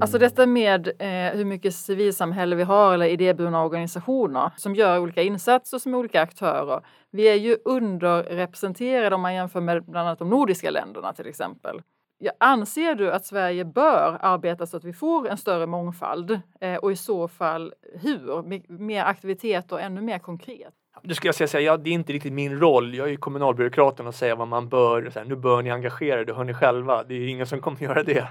Alltså 0.00 0.18
detta 0.18 0.46
med 0.46 0.88
eh, 0.88 1.36
hur 1.36 1.44
mycket 1.44 1.74
civilsamhälle 1.74 2.56
vi 2.56 2.62
har 2.62 2.94
eller 2.94 3.06
idéburna 3.06 3.64
organisationer 3.64 4.50
som 4.56 4.74
gör 4.74 4.98
olika 4.98 5.22
insatser 5.22 5.78
som 5.78 5.94
olika 5.94 6.22
aktörer. 6.22 6.80
Vi 7.10 7.28
är 7.28 7.34
ju 7.34 7.56
underrepresenterade 7.64 9.14
om 9.14 9.22
man 9.22 9.34
jämför 9.34 9.60
med 9.60 9.84
bland 9.84 10.08
annat 10.08 10.18
de 10.18 10.30
nordiska 10.30 10.70
länderna 10.70 11.12
till 11.12 11.26
exempel. 11.26 11.82
Ja, 12.18 12.32
anser 12.40 12.94
du 12.94 13.12
att 13.12 13.26
Sverige 13.26 13.64
bör 13.64 14.18
arbeta 14.20 14.66
så 14.66 14.76
att 14.76 14.84
vi 14.84 14.92
får 14.92 15.28
en 15.28 15.36
större 15.36 15.66
mångfald 15.66 16.40
eh, 16.60 16.74
och 16.74 16.92
i 16.92 16.96
så 16.96 17.28
fall 17.28 17.74
hur? 18.02 18.42
Mer 18.78 19.04
aktivitet 19.04 19.72
och 19.72 19.80
ännu 19.80 20.00
mer 20.00 20.18
konkret? 20.18 20.74
Det 21.02 21.14
skulle 21.14 21.32
jag 21.38 21.50
säga, 21.50 21.60
ja, 21.60 21.76
det 21.76 21.90
är 21.90 21.94
inte 21.94 22.12
riktigt 22.12 22.32
min 22.32 22.58
roll. 22.58 22.94
Jag 22.94 23.06
är 23.06 23.10
ju 23.10 23.16
kommunalbyråkraten 23.16 24.06
och 24.06 24.14
säger 24.14 24.36
vad 24.36 24.48
man 24.48 24.68
bör, 24.68 25.10
så 25.10 25.18
här, 25.18 25.26
nu 25.26 25.36
bör 25.36 25.62
ni 25.62 25.70
engagera 25.70 26.20
er, 26.20 26.24
det 26.24 26.34
hör 26.34 26.44
ni 26.44 26.54
själva. 26.54 27.04
Det 27.04 27.14
är 27.14 27.28
ingen 27.28 27.46
som 27.46 27.60
kommer 27.60 27.82
göra 27.82 28.02
det. 28.02 28.28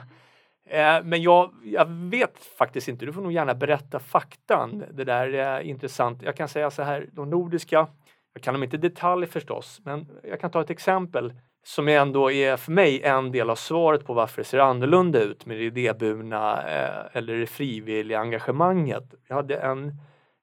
Eh, 0.69 1.03
men 1.03 1.21
jag, 1.21 1.51
jag, 1.63 1.85
vet 1.85 2.37
faktiskt 2.57 2.87
inte, 2.87 3.05
du 3.05 3.13
får 3.13 3.21
nog 3.21 3.31
gärna 3.31 3.53
berätta 3.53 3.99
faktan. 3.99 4.83
Det 4.91 5.03
där 5.03 5.33
är 5.33 5.61
intressant. 5.61 6.21
Jag 6.21 6.35
kan 6.35 6.47
säga 6.47 6.71
så 6.71 6.83
här, 6.83 7.09
de 7.11 7.29
nordiska, 7.29 7.87
jag 8.33 8.43
kan 8.43 8.53
dem 8.53 8.63
inte 8.63 8.75
i 8.75 8.79
detalj 8.79 9.27
förstås, 9.27 9.81
men 9.83 10.07
jag 10.23 10.39
kan 10.41 10.51
ta 10.51 10.61
ett 10.61 10.69
exempel 10.69 11.33
som 11.63 11.87
ändå 11.87 12.31
är 12.31 12.57
för 12.57 12.71
mig 12.71 13.03
en 13.03 13.31
del 13.31 13.49
av 13.49 13.55
svaret 13.55 14.05
på 14.05 14.13
varför 14.13 14.41
det 14.41 14.47
ser 14.47 14.59
annorlunda 14.59 15.19
ut 15.19 15.45
med 15.45 15.57
det 15.57 15.63
idéburna 15.63 16.69
eh, 16.69 17.17
eller 17.17 17.35
det 17.35 17.47
frivilliga 17.47 18.19
engagemanget. 18.19 19.13
Jag 19.27 19.35
hade 19.35 19.55
en, 19.55 19.93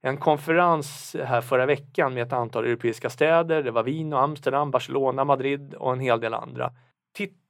en 0.03 0.17
konferens 0.17 1.17
här 1.25 1.41
förra 1.41 1.67
veckan 1.67 2.15
med 2.15 2.23
ett 2.23 2.33
antal 2.33 2.65
europeiska 2.65 3.11
städer. 3.11 3.63
Det 3.63 3.71
var 3.71 3.83
Wien, 3.83 4.13
och 4.13 4.23
Amsterdam, 4.23 4.71
Barcelona, 4.71 5.25
Madrid 5.25 5.75
och 5.75 5.93
en 5.93 6.01
hel 6.01 6.21
del 6.21 6.35
andra 6.35 6.73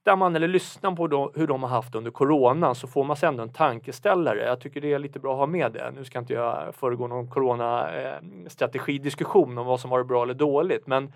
tittar 0.07 0.17
man 0.17 0.37
eller 0.37 0.49
lyssnar 0.49 0.93
på 0.93 1.07
då, 1.07 1.33
hur 1.35 1.47
de 1.47 1.63
har 1.63 1.71
haft 1.71 1.95
under 1.95 2.11
coronan 2.11 2.75
så 2.75 2.87
får 2.87 3.05
man 3.05 3.17
sig 3.17 3.29
ändå 3.29 3.43
en 3.43 3.53
tankeställare. 3.53 4.45
Jag 4.45 4.61
tycker 4.61 4.81
det 4.81 4.93
är 4.93 4.99
lite 4.99 5.19
bra 5.19 5.33
att 5.33 5.39
ha 5.39 5.47
med 5.47 5.73
det. 5.73 5.93
Nu 5.97 6.05
ska 6.05 6.19
inte 6.19 6.33
jag 6.33 6.75
föregå 6.75 7.07
någon 7.07 7.31
coronastrategidiskussion 7.31 9.53
eh, 9.53 9.59
om 9.61 9.67
vad 9.67 9.81
som 9.81 9.91
varit 9.91 10.07
bra 10.07 10.23
eller 10.23 10.35
dåligt, 10.35 10.87
men 10.87 11.13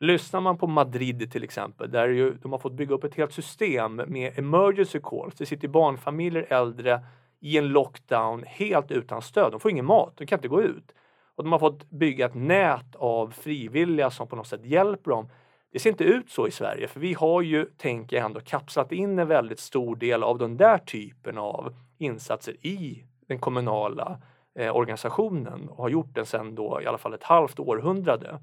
lyssnar 0.00 0.40
man 0.40 0.58
på 0.58 0.66
Madrid 0.66 1.32
till 1.32 1.44
exempel, 1.44 1.90
där 1.90 2.08
ju, 2.08 2.34
de 2.34 2.52
har 2.52 2.58
fått 2.58 2.72
bygga 2.72 2.94
upp 2.94 3.04
ett 3.04 3.14
helt 3.14 3.32
system 3.32 3.96
med 3.96 4.38
emergency 4.38 5.00
calls. 5.02 5.34
Det 5.34 5.46
sitter 5.46 5.68
barnfamiljer, 5.68 6.46
äldre 6.50 7.00
i 7.40 7.58
en 7.58 7.68
lockdown 7.68 8.44
helt 8.46 8.90
utan 8.90 9.22
stöd. 9.22 9.52
De 9.52 9.60
får 9.60 9.70
ingen 9.70 9.86
mat, 9.86 10.12
de 10.16 10.26
kan 10.26 10.38
inte 10.38 10.48
gå 10.48 10.62
ut. 10.62 10.94
Och 11.36 11.44
de 11.44 11.52
har 11.52 11.58
fått 11.58 11.90
bygga 11.90 12.26
ett 12.26 12.34
nät 12.34 12.96
av 12.96 13.30
frivilliga 13.30 14.10
som 14.10 14.28
på 14.28 14.36
något 14.36 14.46
sätt 14.46 14.64
hjälper 14.64 15.10
dem 15.10 15.28
det 15.72 15.78
ser 15.78 15.90
inte 15.90 16.04
ut 16.04 16.30
så 16.30 16.48
i 16.48 16.50
Sverige 16.50 16.88
för 16.88 17.00
vi 17.00 17.14
har 17.14 17.42
ju, 17.42 17.64
tänker 17.64 18.16
jag 18.16 18.26
ändå, 18.26 18.40
kapslat 18.40 18.92
in 18.92 19.18
en 19.18 19.28
väldigt 19.28 19.60
stor 19.60 19.96
del 19.96 20.22
av 20.22 20.38
den 20.38 20.56
där 20.56 20.78
typen 20.78 21.38
av 21.38 21.74
insatser 21.98 22.66
i 22.66 23.04
den 23.28 23.38
kommunala 23.38 24.18
eh, 24.58 24.76
organisationen 24.76 25.68
och 25.68 25.82
har 25.82 25.88
gjort 25.88 26.14
den 26.14 26.26
sedan 26.26 26.54
då 26.54 26.80
i 26.82 26.86
alla 26.86 26.98
fall 26.98 27.14
ett 27.14 27.22
halvt 27.22 27.58
århundrade. 27.58 28.38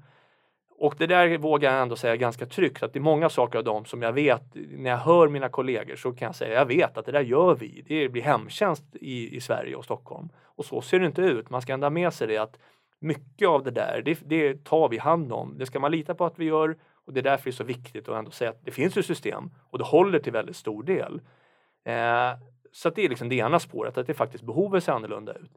Och 0.78 0.94
det 0.98 1.06
där 1.06 1.38
vågar 1.38 1.72
jag 1.72 1.82
ändå 1.82 1.96
säga 1.96 2.16
ganska 2.16 2.46
tryggt 2.46 2.82
att 2.82 2.92
det 2.92 2.98
är 2.98 3.00
många 3.00 3.28
saker 3.28 3.58
av 3.58 3.64
dem 3.64 3.84
som 3.84 4.02
jag 4.02 4.12
vet 4.12 4.42
när 4.54 4.90
jag 4.90 4.96
hör 4.96 5.28
mina 5.28 5.48
kollegor 5.48 5.96
så 5.96 6.12
kan 6.12 6.26
jag 6.26 6.34
säga 6.34 6.54
jag 6.54 6.66
vet 6.66 6.98
att 6.98 7.06
det 7.06 7.12
där 7.12 7.20
gör 7.20 7.54
vi. 7.54 7.84
Det 7.88 8.08
blir 8.08 8.22
hemtjänst 8.22 8.84
i, 8.92 9.36
i 9.36 9.40
Sverige 9.40 9.76
och 9.76 9.84
Stockholm. 9.84 10.28
Och 10.44 10.64
så 10.64 10.80
ser 10.80 11.00
det 11.00 11.06
inte 11.06 11.22
ut. 11.22 11.50
Man 11.50 11.62
ska 11.62 11.72
ändå 11.72 11.84
ha 11.84 11.90
med 11.90 12.12
sig 12.12 12.26
det 12.26 12.38
att 12.38 12.58
mycket 13.00 13.48
av 13.48 13.62
det 13.62 13.70
där, 13.70 14.02
det, 14.04 14.18
det 14.24 14.64
tar 14.64 14.88
vi 14.88 14.98
hand 14.98 15.32
om. 15.32 15.58
Det 15.58 15.66
ska 15.66 15.80
man 15.80 15.90
lita 15.90 16.14
på 16.14 16.24
att 16.24 16.38
vi 16.38 16.44
gör 16.44 16.76
och 17.06 17.12
det 17.12 17.20
är 17.20 17.22
därför 17.22 17.44
det 17.44 17.50
är 17.50 17.52
så 17.52 17.64
viktigt 17.64 18.08
att 18.08 18.18
ändå 18.18 18.30
säga 18.30 18.50
att 18.50 18.64
det 18.64 18.70
finns 18.70 18.96
ju 18.96 19.02
system 19.02 19.50
och 19.70 19.78
det 19.78 19.84
håller 19.84 20.18
till 20.18 20.32
väldigt 20.32 20.56
stor 20.56 20.82
del. 20.82 21.20
Eh, 21.84 22.32
så 22.72 22.90
det 22.90 23.04
är 23.04 23.08
liksom 23.08 23.28
det 23.28 23.34
ena 23.34 23.58
spåret, 23.58 23.98
att 23.98 24.06
det 24.06 24.14
faktiskt 24.14 24.44
behovet 24.44 24.84
ser 24.84 24.92
annorlunda 24.92 25.32
ut. 25.32 25.50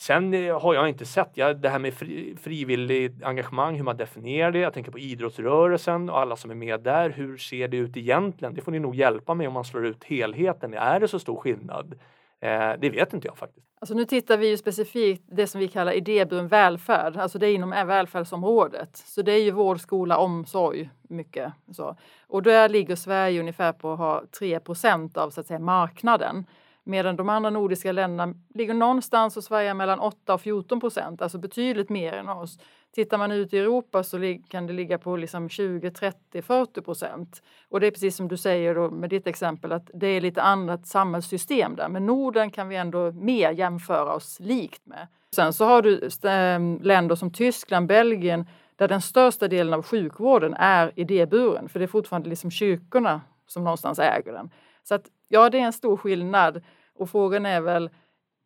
Sen 0.00 0.34
eh, 0.34 0.60
har 0.60 0.74
jag 0.74 0.88
inte 0.88 1.06
sett, 1.06 1.30
ja, 1.34 1.54
det 1.54 1.68
här 1.68 1.78
med 1.78 1.94
fri, 1.94 2.36
frivilligt 2.40 3.22
engagemang, 3.22 3.76
hur 3.76 3.84
man 3.84 3.96
definierar 3.96 4.52
det. 4.52 4.58
Jag 4.58 4.74
tänker 4.74 4.92
på 4.92 4.98
idrottsrörelsen 4.98 6.10
och 6.10 6.18
alla 6.18 6.36
som 6.36 6.50
är 6.50 6.54
med 6.54 6.80
där. 6.80 7.10
Hur 7.10 7.36
ser 7.36 7.68
det 7.68 7.76
ut 7.76 7.96
egentligen? 7.96 8.54
Det 8.54 8.60
får 8.60 8.72
ni 8.72 8.78
nog 8.78 8.94
hjälpa 8.94 9.34
mig 9.34 9.46
om 9.46 9.52
man 9.52 9.64
slår 9.64 9.86
ut 9.86 10.04
helheten. 10.04 10.74
Är 10.74 11.00
det 11.00 11.08
så 11.08 11.18
stor 11.18 11.36
skillnad? 11.36 11.94
Eh, 12.40 12.72
det 12.78 12.90
vet 12.90 13.12
inte 13.12 13.28
jag 13.28 13.38
faktiskt. 13.38 13.71
Alltså 13.82 13.94
nu 13.94 14.04
tittar 14.04 14.36
vi 14.36 14.48
ju 14.48 14.56
specifikt 14.56 15.22
det 15.26 15.46
som 15.46 15.60
vi 15.60 15.68
kallar 15.68 15.92
idéburen 15.92 16.48
välfärd, 16.48 17.16
alltså 17.16 17.38
det 17.38 17.46
är 17.46 17.54
inom 17.54 17.70
välfärdsområdet. 17.70 18.96
Så 18.96 19.22
det 19.22 19.32
är 19.32 19.42
ju 19.42 19.50
vård, 19.50 19.80
skola, 19.80 20.16
omsorg 20.16 20.90
mycket. 21.02 21.52
Så. 21.72 21.96
Och 22.26 22.42
där 22.42 22.68
ligger 22.68 22.96
Sverige 22.96 23.40
ungefär 23.40 23.72
på 23.72 23.92
att 23.92 23.98
ha 23.98 24.22
3% 24.40 25.18
av 25.18 25.30
så 25.30 25.40
att 25.40 25.46
säga, 25.46 25.58
marknaden. 25.58 26.44
Medan 26.84 27.16
de 27.16 27.28
andra 27.28 27.50
nordiska 27.50 27.92
länderna 27.92 28.34
ligger 28.54 28.74
någonstans 28.74 29.36
och 29.36 29.44
svajar 29.44 29.74
mellan 29.74 30.00
8 30.00 30.34
och 30.34 30.40
14 30.40 30.80
procent, 30.80 31.22
alltså 31.22 31.38
betydligt 31.38 31.88
mer 31.88 32.12
än 32.12 32.28
oss. 32.28 32.58
Tittar 32.94 33.18
man 33.18 33.32
ut 33.32 33.52
i 33.52 33.58
Europa 33.58 34.02
så 34.02 34.38
kan 34.48 34.66
det 34.66 34.72
ligga 34.72 34.98
på 34.98 35.16
liksom 35.16 35.48
20, 35.48 35.90
30, 35.90 36.42
40 36.42 36.80
procent. 36.80 37.42
Och 37.68 37.80
det 37.80 37.86
är 37.86 37.90
precis 37.90 38.16
som 38.16 38.28
du 38.28 38.36
säger 38.36 38.74
då 38.74 38.90
med 38.90 39.10
ditt 39.10 39.26
exempel 39.26 39.72
att 39.72 39.90
det 39.94 40.06
är 40.06 40.20
lite 40.20 40.42
annat 40.42 40.86
samhällssystem 40.86 41.76
där. 41.76 41.88
Men 41.88 42.06
Norden 42.06 42.50
kan 42.50 42.68
vi 42.68 42.76
ändå 42.76 43.12
mer 43.12 43.50
jämföra 43.50 44.14
oss 44.14 44.40
likt 44.40 44.86
med. 44.86 45.06
Sen 45.34 45.52
så 45.52 45.64
har 45.64 45.82
du 45.82 46.08
ehm, 46.24 46.78
länder 46.82 47.14
som 47.14 47.32
Tyskland, 47.32 47.86
Belgien 47.86 48.46
där 48.76 48.88
den 48.88 49.00
största 49.00 49.48
delen 49.48 49.74
av 49.74 49.82
sjukvården 49.82 50.54
är 50.54 50.92
idéburen 50.96 51.68
för 51.68 51.78
det 51.78 51.84
är 51.84 51.86
fortfarande 51.86 52.28
liksom 52.28 52.50
kyrkorna 52.50 53.20
som 53.46 53.64
någonstans 53.64 53.98
äger 53.98 54.32
den. 54.32 54.50
Så 54.82 54.94
att 54.94 55.10
ja, 55.28 55.50
det 55.50 55.58
är 55.58 55.62
en 55.62 55.72
stor 55.72 55.96
skillnad 55.96 56.62
och 56.94 57.10
frågan 57.10 57.46
är 57.46 57.60
väl 57.60 57.90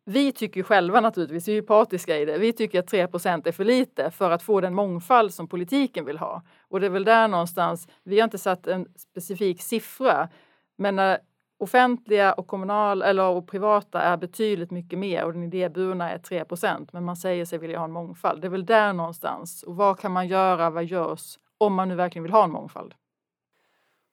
vi 0.09 0.31
tycker 0.31 0.63
själva 0.63 1.01
naturligtvis, 1.01 1.47
vi 1.47 1.51
är 1.51 1.55
ju 1.55 1.61
partiska 1.61 2.17
i 2.17 2.25
det, 2.25 2.37
vi 2.37 2.53
tycker 2.53 2.79
att 2.79 2.91
3% 2.91 3.47
är 3.47 3.51
för 3.51 3.65
lite 3.65 4.11
för 4.11 4.31
att 4.31 4.43
få 4.43 4.61
den 4.61 4.73
mångfald 4.73 5.33
som 5.33 5.47
politiken 5.47 6.05
vill 6.05 6.17
ha. 6.17 6.41
Och 6.67 6.79
det 6.79 6.85
är 6.85 6.89
väl 6.89 7.03
där 7.03 7.27
någonstans, 7.27 7.87
vi 8.03 8.19
har 8.19 8.23
inte 8.23 8.37
satt 8.37 8.67
en 8.67 8.87
specifik 8.97 9.61
siffra, 9.61 10.29
men 10.77 10.95
när 10.95 11.19
offentliga 11.59 12.33
och 12.33 12.47
kommunal 12.47 13.01
eller 13.01 13.23
och 13.23 13.47
privata 13.47 14.01
är 14.01 14.17
betydligt 14.17 14.71
mycket 14.71 14.99
mer 14.99 15.25
och 15.25 15.33
den 15.33 15.43
idéburna 15.43 16.11
är 16.11 16.17
3% 16.17 16.89
men 16.91 17.03
man 17.03 17.15
säger 17.15 17.45
sig 17.45 17.59
vilja 17.59 17.77
ha 17.77 17.85
en 17.85 17.91
mångfald. 17.91 18.41
Det 18.41 18.47
är 18.47 18.51
väl 18.51 18.65
där 18.65 18.93
någonstans. 18.93 19.63
Och 19.63 19.75
vad 19.75 19.99
kan 19.99 20.11
man 20.11 20.27
göra, 20.27 20.69
vad 20.69 20.85
görs 20.85 21.37
om 21.57 21.73
man 21.73 21.89
nu 21.89 21.95
verkligen 21.95 22.23
vill 22.23 22.31
ha 22.31 22.43
en 22.43 22.51
mångfald? 22.51 22.93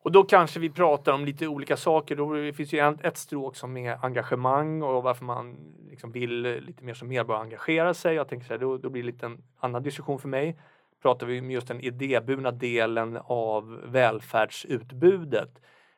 Och 0.05 0.12
då 0.12 0.25
kanske 0.25 0.61
vi 0.61 0.71
pratar 0.71 1.12
om 1.12 1.25
lite 1.25 1.47
olika 1.47 1.77
saker. 1.77 2.17
Då 2.17 2.53
finns 2.53 2.73
ju 2.73 2.97
ett 3.03 3.17
stråk 3.17 3.57
som 3.57 3.77
är 3.77 4.05
engagemang 4.05 4.83
och 4.83 5.03
varför 5.03 5.25
man 5.25 5.57
liksom 5.90 6.12
vill 6.12 6.43
lite 6.43 6.85
mer 6.85 6.95
som 6.95 7.09
medborgare 7.09 7.43
engagera 7.43 7.95
sig. 7.95 8.14
Jag 8.14 8.29
tänker 8.29 8.47
så 8.47 8.53
här, 8.53 8.61
då, 8.61 8.79
då 8.79 8.90
blir 8.90 9.03
det 9.03 9.07
lite 9.07 9.27
en 9.27 9.43
annan 9.59 9.83
diskussion 9.83 10.19
för 10.19 10.29
mig. 10.29 10.57
Pratar 11.03 11.27
vi 11.27 11.40
om 11.40 11.51
just 11.51 11.69
den 11.69 11.81
idéburna 11.81 12.51
delen 12.51 13.19
av 13.25 13.81
välfärdsutbudet, 13.85 15.51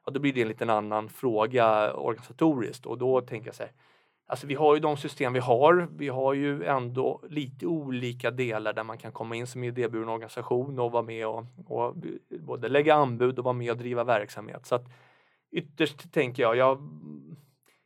ja, 0.05 0.13
då 0.13 0.21
blir 0.21 0.33
det 0.33 0.43
en 0.43 0.49
liten 0.49 0.71
annan 0.71 1.09
fråga 1.09 1.95
organisatoriskt 1.95 2.87
och 2.87 2.99
då 2.99 3.21
tänker 3.21 3.49
jag 3.49 3.55
så 3.55 3.63
här, 3.63 3.73
Alltså 4.29 4.47
vi 4.47 4.55
har 4.55 4.75
ju 4.75 4.81
de 4.81 4.97
system 4.97 5.33
vi 5.33 5.39
har. 5.39 5.89
Vi 5.97 6.09
har 6.09 6.35
ju 6.35 6.65
ändå 6.65 7.21
lite 7.29 7.67
olika 7.67 8.31
delar 8.31 8.73
där 8.73 8.85
man 8.85 8.99
kan 8.99 9.13
komma 9.13 9.37
in 9.37 9.47
som 9.47 9.65
idéburen 9.65 10.09
organisation 10.09 10.79
och 10.79 10.93
vara 10.93 11.03
med 11.03 11.27
och, 11.27 11.45
och 11.67 11.95
både 12.41 12.69
lägga 12.69 12.95
anbud 12.95 13.39
och 13.39 13.45
vara 13.45 13.55
med 13.55 13.71
och 13.71 13.77
driva 13.77 14.05
verksamhet. 14.05 14.67
Så 14.67 14.75
att 14.75 14.85
ytterst 15.53 16.13
tänker 16.13 16.43
jag, 16.43 16.57
jag, 16.57 16.79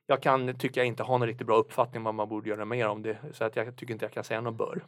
jag 0.06 0.22
kan 0.22 0.58
tycka 0.58 0.80
jag 0.80 0.86
inte 0.86 1.02
har 1.02 1.18
någon 1.18 1.28
riktigt 1.28 1.46
bra 1.46 1.56
uppfattning 1.56 2.00
om 2.00 2.04
vad 2.04 2.14
man 2.14 2.28
borde 2.28 2.48
göra 2.50 2.64
mer 2.64 2.88
om 2.88 3.02
det. 3.02 3.18
Så 3.32 3.44
att 3.44 3.56
jag 3.56 3.76
tycker 3.76 3.92
inte 3.92 4.04
jag 4.04 4.12
kan 4.12 4.24
säga 4.24 4.40
något 4.40 4.56
bör. 4.56 4.84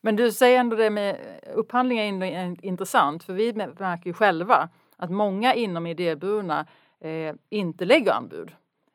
Men 0.00 0.16
du 0.16 0.32
säger 0.32 0.60
ändå 0.60 0.76
det 0.76 0.90
med 0.90 1.16
upphandling 1.54 1.98
är 1.98 2.64
intressant 2.64 3.24
för 3.24 3.32
vi 3.32 3.52
märker 3.52 4.06
ju 4.06 4.12
själva 4.12 4.68
att 4.96 5.10
många 5.10 5.54
inom 5.54 5.86
idéburna 5.86 6.66
eh, 7.00 7.34
inte 7.50 7.84
lägger 7.84 8.12
anbud. 8.12 8.52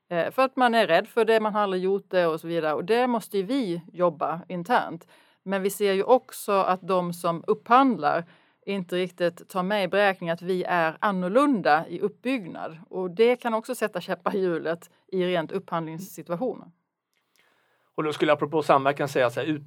Eh, 0.10 0.32
för 0.32 0.42
att 0.42 0.56
man 0.56 0.76
är 0.76 0.88
rädd 0.88 1.08
för 1.08 1.26
det, 1.26 1.40
man 1.40 1.54
har 1.54 1.62
aldrig 1.62 1.84
gjort 1.84 2.06
det 2.10 2.28
och 2.28 2.40
så 2.40 2.48
vidare. 2.48 2.74
Och 2.74 2.86
det 2.86 3.08
måste 3.08 3.42
vi 3.42 3.82
jobba 3.94 4.42
internt. 4.48 5.08
Men 5.44 5.62
vi 5.62 5.70
ser 5.70 5.94
ju 5.94 6.04
också 6.04 6.52
att 6.52 6.88
de 6.88 7.14
som 7.14 7.44
upphandlar 7.48 8.26
inte 8.66 8.96
riktigt 8.96 9.50
tar 9.50 9.64
med 9.64 9.84
i 9.84 9.88
beräkningen 9.88 10.34
att 10.34 10.42
vi 10.42 10.64
är 10.64 10.98
annorlunda 11.00 11.88
i 11.88 12.00
uppbyggnad. 12.00 12.78
Och 12.90 13.12
det 13.12 13.36
kan 13.36 13.54
också 13.54 13.76
sätta 13.76 14.02
käppar 14.02 14.36
i 14.36 14.40
hjulet 14.40 14.90
i 15.08 15.26
rent 15.26 15.52
upphandlingssituationer. 15.52 16.72
Och 17.96 18.04
då 18.04 18.14
skulle 18.14 18.30
jag 18.30 18.36
apropå 18.36 18.64
samverkan 18.64 19.08
säga 19.08 19.30
så 19.30 19.40
här, 19.40 19.48
ut, 19.48 19.62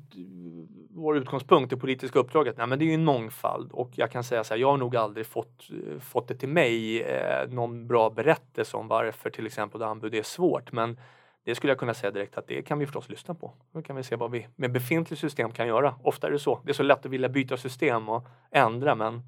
vår 0.94 1.16
utgångspunkt, 1.16 1.70
det 1.70 1.76
politiska 1.76 2.18
uppdraget, 2.18 2.56
nej, 2.56 2.66
men 2.66 2.78
det 2.78 2.84
är 2.84 2.86
ju 2.86 2.94
en 2.94 3.04
mångfald 3.04 3.72
och 3.72 3.90
jag 3.94 4.10
kan 4.10 4.24
säga 4.24 4.44
så 4.44 4.54
här, 4.54 4.60
jag 4.60 4.70
har 4.70 4.76
nog 4.76 4.96
aldrig 4.96 5.26
fått, 5.26 5.70
eh, 5.70 5.98
fått 6.00 6.28
det 6.28 6.34
till 6.34 6.48
mig 6.48 7.02
eh, 7.02 7.48
någon 7.48 7.86
bra 7.86 8.10
berättelse 8.10 8.76
om 8.76 8.88
varför 8.88 9.30
till 9.30 9.46
exempel 9.46 9.82
anbud 9.82 10.14
är 10.14 10.22
svårt. 10.22 10.72
Men 10.72 11.00
det 11.44 11.54
skulle 11.54 11.70
jag 11.70 11.78
kunna 11.78 11.94
säga 11.94 12.10
direkt 12.10 12.38
att 12.38 12.46
det 12.46 12.62
kan 12.62 12.78
vi 12.78 12.86
förstås 12.86 13.08
lyssna 13.08 13.34
på. 13.34 13.52
Då 13.72 13.82
kan 13.82 13.96
vi 13.96 14.02
se 14.02 14.16
vad 14.16 14.30
vi 14.30 14.48
med 14.56 14.72
befintligt 14.72 15.20
system 15.20 15.52
kan 15.52 15.66
göra. 15.66 15.94
Ofta 16.02 16.26
är 16.26 16.30
det 16.30 16.38
så. 16.38 16.60
Det 16.64 16.70
är 16.70 16.74
så 16.74 16.82
lätt 16.82 17.06
att 17.06 17.12
vilja 17.12 17.28
byta 17.28 17.56
system 17.56 18.08
och 18.08 18.26
ändra 18.50 18.94
men 18.94 19.22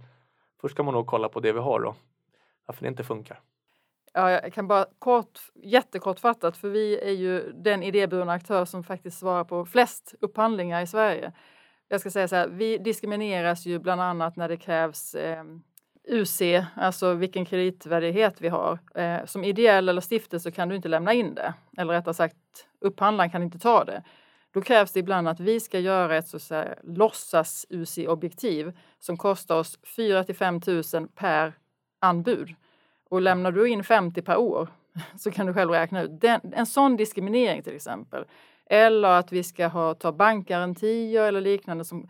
först 0.60 0.74
ska 0.74 0.82
man 0.82 0.94
nog 0.94 1.06
kolla 1.06 1.28
på 1.28 1.40
det 1.40 1.52
vi 1.52 1.58
har 1.58 1.84
och 1.84 1.96
varför 2.66 2.82
det 2.82 2.88
inte 2.88 3.04
funkar. 3.04 3.40
Ja, 4.16 4.30
jag 4.30 4.52
kan 4.52 4.68
bara 4.68 4.86
kort, 4.98 5.40
jättekortfattat, 5.54 6.56
för 6.56 6.68
vi 6.68 6.98
är 6.98 7.12
ju 7.12 7.52
den 7.52 7.82
idéburna 7.82 8.32
aktör 8.32 8.64
som 8.64 8.84
faktiskt 8.84 9.18
svarar 9.18 9.44
på 9.44 9.66
flest 9.66 10.14
upphandlingar 10.20 10.82
i 10.82 10.86
Sverige. 10.86 11.32
Jag 11.94 12.00
ska 12.00 12.10
säga 12.10 12.28
så 12.28 12.36
här, 12.36 12.48
vi 12.48 12.78
diskrimineras 12.78 13.66
ju 13.66 13.78
bland 13.78 14.00
annat 14.00 14.36
när 14.36 14.48
det 14.48 14.56
krävs 14.56 15.14
eh, 15.14 15.44
UC, 16.08 16.42
alltså 16.76 17.14
vilken 17.14 17.44
kreditvärdighet 17.44 18.40
vi 18.40 18.48
har. 18.48 18.78
Eh, 18.94 19.24
som 19.24 19.44
ideell 19.44 19.88
eller 19.88 20.00
stiftelse 20.00 20.50
kan 20.50 20.68
du 20.68 20.76
inte 20.76 20.88
lämna 20.88 21.12
in 21.12 21.34
det, 21.34 21.54
eller 21.76 21.94
rättare 21.94 22.14
sagt 22.14 22.36
upphandlaren 22.80 23.30
kan 23.30 23.42
inte 23.42 23.58
ta 23.58 23.84
det. 23.84 24.02
Då 24.52 24.62
krävs 24.62 24.92
det 24.92 25.00
ibland 25.00 25.28
att 25.28 25.40
vi 25.40 25.60
ska 25.60 25.78
göra 25.78 26.16
ett 26.16 26.28
så 26.28 26.54
att 26.54 26.78
låtsas 26.82 27.66
UC-objektiv 27.70 28.72
som 28.98 29.16
kostar 29.16 29.56
oss 29.56 29.78
4 29.96 30.24
till 30.24 30.36
5 30.36 30.60
000 30.66 31.08
per 31.14 31.52
anbud. 32.00 32.54
Och 33.10 33.20
lämnar 33.20 33.52
du 33.52 33.68
in 33.68 33.84
50 33.84 34.22
per 34.22 34.36
år 34.36 34.68
så 35.18 35.30
kan 35.30 35.46
du 35.46 35.54
själv 35.54 35.70
räkna 35.70 36.02
ut. 36.02 36.20
Den, 36.20 36.40
en 36.52 36.66
sån 36.66 36.96
diskriminering 36.96 37.62
till 37.62 37.76
exempel. 37.76 38.24
Eller 38.70 39.08
att 39.08 39.32
vi 39.32 39.42
ska 39.42 39.66
ha, 39.66 39.94
ta 39.94 40.12
bankgarantier 40.12 41.22
eller 41.22 41.40
liknande 41.40 41.84
som 41.84 42.08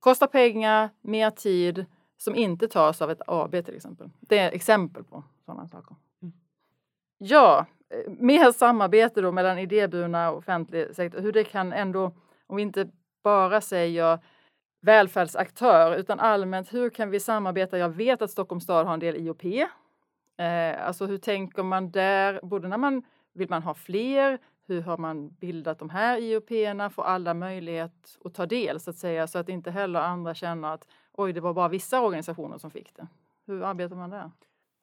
kostar 0.00 0.26
pengar, 0.26 0.90
mer 1.00 1.30
tid, 1.30 1.86
som 2.16 2.34
inte 2.34 2.68
tas 2.68 3.02
av 3.02 3.10
ett 3.10 3.20
AB 3.26 3.50
till 3.50 3.76
exempel. 3.76 4.10
Det 4.20 4.38
är 4.38 4.52
exempel 4.52 5.04
på 5.04 5.24
sådana 5.44 5.68
saker. 5.68 5.96
Mm. 6.22 6.34
Ja, 7.18 7.66
eh, 7.90 8.12
mer 8.12 8.52
samarbete 8.52 9.20
då 9.20 9.32
mellan 9.32 9.58
idéburna 9.58 10.30
och 10.30 10.38
offentlig 10.38 10.94
sektor. 10.96 11.20
Hur 11.20 11.32
det 11.32 11.44
kan 11.44 11.72
ändå, 11.72 12.12
om 12.46 12.56
vi 12.56 12.62
inte 12.62 12.88
bara 13.22 13.60
säger 13.60 14.18
välfärdsaktör 14.82 15.96
utan 15.96 16.20
allmänt 16.20 16.74
hur 16.74 16.90
kan 16.90 17.10
vi 17.10 17.20
samarbeta? 17.20 17.78
Jag 17.78 17.88
vet 17.88 18.22
att 18.22 18.30
Stockholms 18.30 18.64
stad 18.64 18.86
har 18.86 18.94
en 18.94 19.00
del 19.00 19.16
IOP 19.16 19.44
Eh, 20.36 20.86
alltså 20.86 21.06
hur 21.06 21.18
tänker 21.18 21.62
man 21.62 21.90
där? 21.90 22.40
Både 22.42 22.68
när 22.68 22.78
man 22.78 23.02
vill 23.34 23.50
man 23.50 23.62
ha 23.62 23.74
fler? 23.74 24.38
Hur 24.66 24.82
har 24.82 24.98
man 24.98 25.28
bildat 25.28 25.78
de 25.78 25.90
här 25.90 26.18
IOP-erna? 26.18 26.90
Får 26.90 27.02
alla 27.02 27.34
möjlighet 27.34 28.18
att 28.24 28.34
ta 28.34 28.46
del 28.46 28.80
så 28.80 28.90
att 28.90 28.96
säga 28.96 29.26
så 29.26 29.38
att 29.38 29.48
inte 29.48 29.70
heller 29.70 30.00
andra 30.00 30.34
känner 30.34 30.74
att 30.74 30.88
oj, 31.12 31.32
det 31.32 31.40
var 31.40 31.54
bara 31.54 31.68
vissa 31.68 32.00
organisationer 32.00 32.58
som 32.58 32.70
fick 32.70 32.94
det. 32.96 33.06
Hur 33.46 33.62
arbetar 33.62 33.96
man 33.96 34.10
där? 34.10 34.30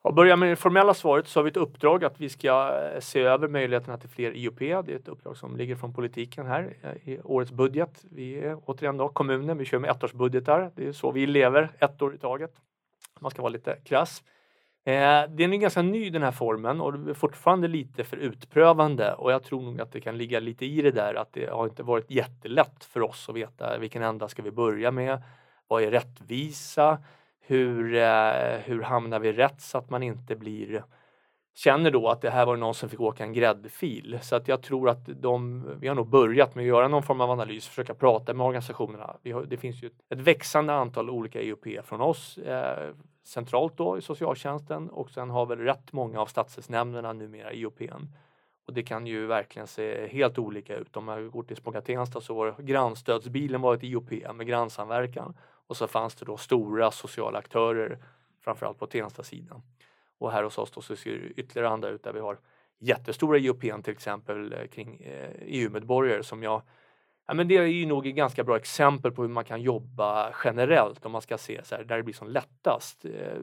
Och 0.04 0.14
börjar 0.14 0.38
med 0.38 0.50
det 0.50 0.56
formella 0.56 0.94
svaret 0.94 1.28
så 1.28 1.40
har 1.40 1.44
vi 1.44 1.50
ett 1.50 1.58
uppdrag 1.58 2.04
att 2.06 2.22
vi 2.22 2.30
ska 2.30 2.82
eh, 2.94 3.00
se 3.00 3.22
över 3.22 3.48
möjligheterna 3.48 3.98
till 3.98 4.10
fler 4.10 4.38
IOP. 4.38 4.60
Det 4.60 4.74
är 4.74 4.96
ett 4.96 5.08
uppdrag 5.08 5.38
som 5.38 5.58
ligger 5.58 5.76
från 5.76 5.94
politiken 5.94 6.46
här 6.46 6.78
eh, 6.82 7.10
i 7.10 7.20
årets 7.24 7.52
budget. 7.52 8.06
Vi 8.12 8.40
är 8.40 8.58
återigen 8.66 8.98
då 8.98 9.10
kommunen, 9.10 9.58
vi 9.58 9.66
kör 9.66 9.80
med 9.80 9.90
ettårsbudgetar. 9.90 10.72
Det 10.76 10.88
är 10.88 10.92
så 10.92 11.12
vi 11.12 11.26
lever, 11.26 11.72
ett 11.80 12.02
år 12.02 12.16
i 12.16 12.18
taget. 12.18 12.52
Man 13.20 13.32
ska 13.32 13.42
vara 13.42 13.52
lite 13.52 13.78
krass. 13.84 14.24
Eh, 14.84 15.24
den 15.30 15.54
är 15.54 15.58
ganska 15.58 15.82
ny 15.82 16.10
den 16.10 16.24
här 16.24 16.32
formen 16.32 16.82
och 16.82 17.10
är 17.10 17.14
fortfarande 17.14 17.68
lite 17.68 18.04
för 18.04 18.18
utprövande 18.18 19.14
och 19.14 19.32
jag 19.32 19.44
tror 19.44 19.62
nog 19.62 19.82
att 19.82 19.92
det 19.92 20.02
kan 20.02 20.18
ligga 20.18 20.40
lite 20.40 20.66
i 20.66 20.82
det 20.82 20.92
där 20.92 21.14
att 21.14 21.34
det 21.34 21.50
har 21.50 21.66
inte 21.66 21.84
varit 21.84 22.12
jättelätt 22.12 22.84
för 22.84 23.02
oss 23.02 23.30
att 23.30 23.36
veta 23.36 23.78
vilken 23.78 24.04
ända 24.04 24.28
ska 24.28 24.42
vi 24.42 24.52
börja 24.52 24.92
med? 24.92 25.22
Vad 25.68 25.84
är 25.84 25.92
rättvisa? 25.92 26.98
Hur, 27.40 27.96
eh, 27.96 28.60
hur 28.64 28.82
hamnar 28.82 29.20
vi 29.20 29.32
rätt 29.32 29.62
så 29.62 29.78
att 29.78 29.90
man 29.90 30.04
inte 30.04 30.36
blir 30.36 30.84
känner 31.56 31.92
då 31.92 32.10
att 32.10 32.22
det 32.22 32.30
här 32.30 32.46
var 32.46 32.58
någon 32.58 32.74
som 32.74 32.90
fick 32.90 33.00
åka 33.00 33.24
en 33.24 33.34
gräddfil. 33.34 34.20
Så 34.22 34.36
att 34.36 34.48
jag 34.48 34.62
tror 34.62 34.90
att 34.90 35.06
de, 35.06 35.66
vi 35.80 35.88
har 35.88 35.96
nog 35.96 36.08
börjat 36.08 36.56
med 36.56 36.62
att 36.62 36.68
göra 36.68 36.88
någon 36.88 37.04
form 37.04 37.22
av 37.22 37.32
analys, 37.32 37.68
försöka 37.68 37.94
prata 37.94 38.34
med 38.34 38.46
organisationerna. 38.46 39.16
Har, 39.24 39.46
det 39.46 39.58
finns 39.58 39.84
ju 39.84 39.90
ett 40.10 40.20
växande 40.20 40.74
antal 40.74 41.10
olika 41.10 41.42
EUP 41.42 41.86
från 41.86 42.02
oss 42.02 42.38
eh, 42.38 42.90
centralt 43.24 43.78
då 43.78 43.98
i 43.98 44.02
socialtjänsten 44.02 44.90
och 44.90 45.10
sen 45.10 45.30
har 45.30 45.46
väl 45.46 45.60
rätt 45.60 45.94
många 45.94 46.22
av 46.22 46.26
stadsdelsnämnderna 46.26 47.14
numera 47.14 47.52
EUP. 47.52 47.82
Och 48.68 48.74
det 48.74 48.84
kan 48.84 49.08
ju 49.08 49.26
verkligen 49.26 49.68
se 49.68 50.08
helt 50.08 50.38
olika 50.38 50.76
ut. 50.76 50.98
Om 50.98 51.06
man 51.06 51.32
går 51.32 51.44
till 51.44 51.58
Spånga 51.58 51.82
Tensta 51.82 52.22
så 52.22 52.34
var 52.34 52.56
grannstödsbilen 52.60 53.62
var 53.62 53.76
ett 53.76 53.84
IOP 53.84 54.12
med 54.36 54.48
grannsamverkan 54.48 55.38
och 55.68 55.78
så 55.78 55.88
fanns 55.88 56.16
det 56.16 56.26
då 56.26 56.38
stora 56.38 56.92
sociala 56.92 57.40
aktörer 57.40 57.98
framförallt 58.42 58.80
på 58.80 58.88
Tensta-sidan. 58.88 59.62
Och 60.22 60.32
här 60.32 60.44
hos 60.44 60.58
oss 60.58 60.72
då 60.72 60.82
så 60.82 60.96
ser 60.96 61.12
det 61.12 61.42
ytterligare 61.42 61.70
andra 61.70 61.90
ut 61.90 62.04
där 62.04 62.14
vi 62.14 62.20
har 62.20 62.38
jättestora 62.80 63.38
IOPn 63.38 63.82
till 63.82 63.94
exempel 63.94 64.54
eh, 64.54 64.68
kring 64.68 65.02
eh, 65.02 65.30
e 65.30 65.44
EU-medborgare 65.46 66.24
som 66.24 66.44
jag 66.44 66.62
Ja, 67.28 67.34
men 67.34 67.48
det 67.48 67.58
är 67.58 67.66
ju 67.66 67.86
nog 67.86 68.08
ett 68.08 68.16
ganska 68.16 68.44
bra 68.44 68.58
exempel 68.58 69.12
på 69.12 69.22
hur 69.22 69.30
man 69.30 69.44
kan 69.44 69.62
jobba 69.62 70.34
generellt 70.44 71.06
om 71.06 71.12
man 71.12 71.22
ska 71.22 71.38
se 71.38 71.64
så 71.64 71.76
här, 71.76 71.84
där 71.84 71.98
det 71.98 72.04
blir 72.04 72.14
som 72.14 72.28
lättast. 72.28 73.06
Eh, 73.06 73.12
e 73.12 73.38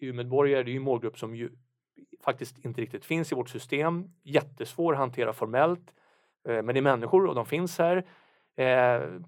EU-medborgare 0.00 0.60
är 0.60 0.64
ju 0.64 0.76
en 0.76 0.82
målgrupp 0.82 1.18
som 1.18 1.36
ju 1.36 1.50
faktiskt 2.24 2.64
inte 2.64 2.80
riktigt 2.80 3.04
finns 3.04 3.32
i 3.32 3.34
vårt 3.34 3.48
system. 3.48 4.04
Jättesvår 4.22 4.92
att 4.92 4.98
hantera 4.98 5.32
formellt. 5.32 5.94
Men 6.44 6.66
det 6.66 6.78
är 6.78 6.82
människor 6.82 7.26
och 7.26 7.34
de 7.34 7.46
finns 7.46 7.78
här. 7.78 8.04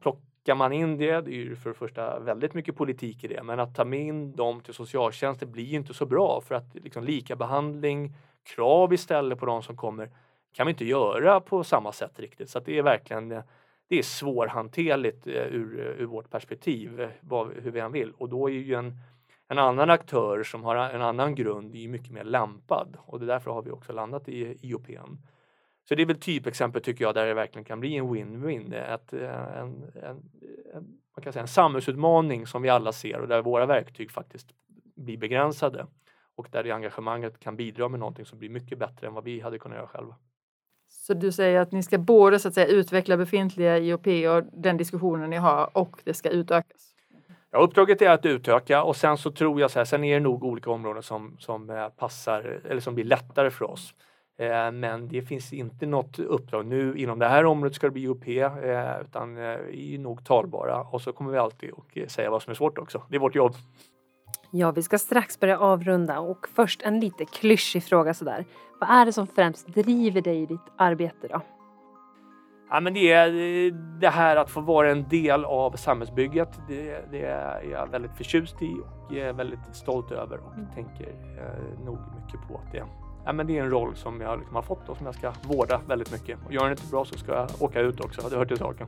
Plock, 0.01 0.21
Skickar 0.47 0.57
man 0.57 0.73
in 0.73 0.97
det, 0.97 1.21
det 1.21 1.31
är 1.31 1.35
ju 1.35 1.57
för 1.57 1.71
det 1.71 1.77
första 1.77 2.19
väldigt 2.21 2.55
mycket 2.55 2.77
politik 2.77 3.25
i 3.25 3.29
det, 3.29 3.43
men 3.43 3.61
att 3.61 3.75
ta 3.75 3.85
med 3.85 4.01
in 4.01 4.37
dem 4.37 4.61
till 4.61 4.75
socialtjänsten 4.75 5.53
blir 5.53 5.65
ju 5.65 5.77
inte 5.77 5.95
så 5.95 6.07
bra 6.07 6.41
för 6.41 6.55
att 6.55 6.75
liksom, 6.75 7.05
lika 7.05 7.37
behandling, 7.37 8.15
krav 8.55 8.93
istället 8.93 9.39
på 9.39 9.47
de 9.47 9.63
som 9.63 9.77
kommer 9.77 10.11
kan 10.53 10.67
vi 10.67 10.71
inte 10.71 10.85
göra 10.85 11.41
på 11.41 11.65
samma 11.65 11.93
sätt 11.93 12.21
riktigt. 12.21 12.51
Så 12.51 12.61
det 12.61 12.79
är 12.79 12.83
verkligen 12.83 13.29
det 13.29 13.99
är 13.99 14.03
svårhanterligt 14.03 15.27
eh, 15.27 15.33
ur, 15.33 15.81
eh, 15.81 16.03
ur 16.03 16.07
vårt 16.07 16.31
perspektiv, 16.31 17.01
eh, 17.01 17.09
vad, 17.21 17.53
hur 17.63 17.71
vi 17.71 17.81
än 17.81 17.93
vill. 17.93 18.13
Och 18.19 18.29
då 18.29 18.51
är 18.51 18.55
ju 18.55 18.75
en 18.75 18.99
en 19.49 19.59
annan 19.59 19.91
aktör 19.91 20.43
som 20.43 20.65
har 20.65 20.77
en 20.77 21.03
annan 21.03 21.35
grund 21.35 21.75
är 21.75 21.89
mycket 21.89 22.13
mer 22.13 22.25
lämpad 22.25 22.97
och 23.07 23.19
det 23.19 23.25
är 23.25 23.27
därför 23.27 23.51
har 23.51 23.63
vi 23.63 23.71
också 23.71 23.93
landat 23.93 24.29
i 24.29 24.57
IOPN. 24.63 25.17
Så 25.89 25.95
det 25.95 26.03
är 26.03 26.07
väl 26.07 26.21
typexempel 26.21 26.83
tycker 26.83 27.05
jag 27.05 27.15
där 27.15 27.27
det 27.27 27.35
verkligen 27.35 27.65
kan 27.65 27.81
bli 27.81 27.97
en 27.97 28.15
win-win. 28.15 28.75
Eh, 28.75 29.61
en, 29.61 29.93
en, 30.03 30.31
en, 30.75 31.01
man 31.17 31.23
kan 31.23 31.33
säga 31.33 31.43
en 31.43 31.49
samhällsutmaning 31.49 32.47
som 32.47 32.63
vi 32.63 32.69
alla 32.69 32.93
ser 32.93 33.21
och 33.21 33.29
där 33.29 33.43
våra 33.43 33.67
verktyg 33.67 34.11
faktiskt 34.11 34.49
blir 34.97 35.19
begränsade 35.19 35.87
och 36.37 36.49
där 36.51 36.65
det 36.65 36.71
engagemanget 36.71 37.41
kan 37.41 37.57
bidra 37.57 37.89
med 37.89 38.01
någonting 38.01 38.27
som 38.27 38.39
blir 38.39 38.51
mycket 38.51 38.79
bättre 38.79 39.07
än 39.07 39.15
vad 39.15 39.25
vi 39.25 39.41
hade 39.41 39.59
kunnat 39.59 39.79
göra 39.79 39.87
själva. 39.87 40.15
Så 40.89 41.15
du 41.15 41.33
säger 41.33 41.61
att 41.61 41.73
ni 41.73 41.83
ska 41.83 41.99
både 41.99 42.39
så 42.39 42.49
att 42.49 42.55
säga, 42.55 42.67
utveckla 42.67 43.17
befintliga 43.17 43.79
IOP 43.79 44.07
och 44.07 44.61
den 44.63 44.77
diskussionen 44.77 45.31
ni 45.31 45.37
har 45.37 45.77
och 45.77 46.01
det 46.05 46.15
ska 46.15 46.29
utökas? 46.29 46.95
Ja, 47.51 47.59
uppdraget 47.59 48.03
är 48.03 48.11
att 48.11 48.27
utöka 48.27 48.83
och 48.83 48.97
sen 48.97 49.17
så 49.17 49.31
tror 49.31 49.61
jag 49.61 49.71
så 49.71 49.79
här, 49.79 49.85
sen 49.85 50.05
är 50.05 50.15
det 50.15 50.21
nog 50.21 50.45
olika 50.45 50.71
områden 50.71 51.03
som, 51.03 51.37
som 51.39 51.71
eh, 51.71 51.89
passar 51.89 52.61
eller 52.65 52.81
som 52.81 52.95
blir 52.95 53.05
lättare 53.05 53.51
för 53.51 53.65
oss. 53.65 53.95
Eh, 54.39 54.73
men 54.73 55.09
det 55.09 55.23
finns 55.23 55.53
inte 55.53 55.87
något 55.87 56.19
uppdrag 56.19 56.67
nu 56.67 56.95
inom 56.97 57.19
det 57.19 57.29
här 57.29 57.45
området 57.45 57.75
ska 57.75 57.87
det 57.87 57.91
bli 57.91 58.09
UP 58.09 58.29
eh, 58.29 59.01
utan 59.01 59.35
vi 59.35 59.95
är 59.95 59.99
nog 59.99 60.25
talbara 60.25 60.81
och 60.81 61.03
så 61.03 61.13
kommer 61.13 61.33
vi 61.33 61.39
alltid 61.39 61.71
att 62.05 62.11
säga 62.11 62.31
vad 62.31 62.43
som 62.43 62.51
är 62.51 62.55
svårt 62.55 62.79
också. 62.79 63.03
Det 63.09 63.17
är 63.17 63.21
vårt 63.21 63.35
jobb. 63.35 63.53
Ja, 64.51 64.71
vi 64.71 64.83
ska 64.83 64.99
strax 64.99 65.41
börja 65.41 65.59
avrunda 65.59 66.19
och 66.19 66.49
först 66.55 66.83
en 66.83 67.01
lite 67.01 67.25
klyschig 67.25 67.85
fråga 67.85 68.15
sådär. 68.15 68.45
Vad 68.81 68.91
är 68.91 69.07
det 69.07 69.13
som 69.13 69.27
främst 69.27 69.67
driver 69.67 70.21
dig 70.21 70.43
i 70.43 70.47
ditt 70.47 70.73
arbete 70.77 71.29
då? 71.29 71.41
Ja, 72.71 72.81
men 72.81 72.95
det 72.95 73.13
är 73.13 73.31
det 74.01 74.09
här 74.09 74.37
att 74.37 74.51
få 74.51 74.61
vara 74.61 74.91
en 74.91 75.09
del 75.09 75.45
av 75.45 75.71
samhällsbygget. 75.71 76.61
Det, 76.69 77.11
det 77.11 77.23
är 77.23 77.63
jag 77.71 77.91
väldigt 77.91 78.17
förtjust 78.17 78.63
i 78.63 78.77
och 79.07 79.13
är 79.13 79.33
väldigt 79.33 79.77
stolt 79.77 80.13
över 80.13 80.39
och 80.39 80.55
mm. 80.55 80.67
tänker 80.75 81.09
eh, 81.09 81.85
nog 81.85 81.99
mycket 82.17 82.49
på 82.49 82.61
att 82.65 82.73
det, 82.73 82.85
ja, 83.27 83.33
men 83.33 83.47
det 83.47 83.59
är 83.59 83.63
en 83.63 83.71
roll 83.71 83.97
som 83.97 84.21
jag 84.21 84.39
liksom 84.39 84.55
har 84.55 84.63
fått 84.63 84.89
och 84.89 84.97
som 84.97 85.07
jag 85.07 85.15
ska 85.15 85.33
vårda 85.43 85.81
väldigt 85.89 86.13
mycket. 86.13 86.39
Och 86.47 86.53
gör 86.53 86.63
den 86.63 86.71
inte 86.71 86.87
bra 86.91 87.05
så 87.05 87.19
ska 87.19 87.33
jag 87.33 87.49
åka 87.59 87.81
ut 87.81 88.01
också, 88.01 88.29
det 88.29 88.37
hör 88.37 88.45
till 88.45 88.59
saken. 88.59 88.87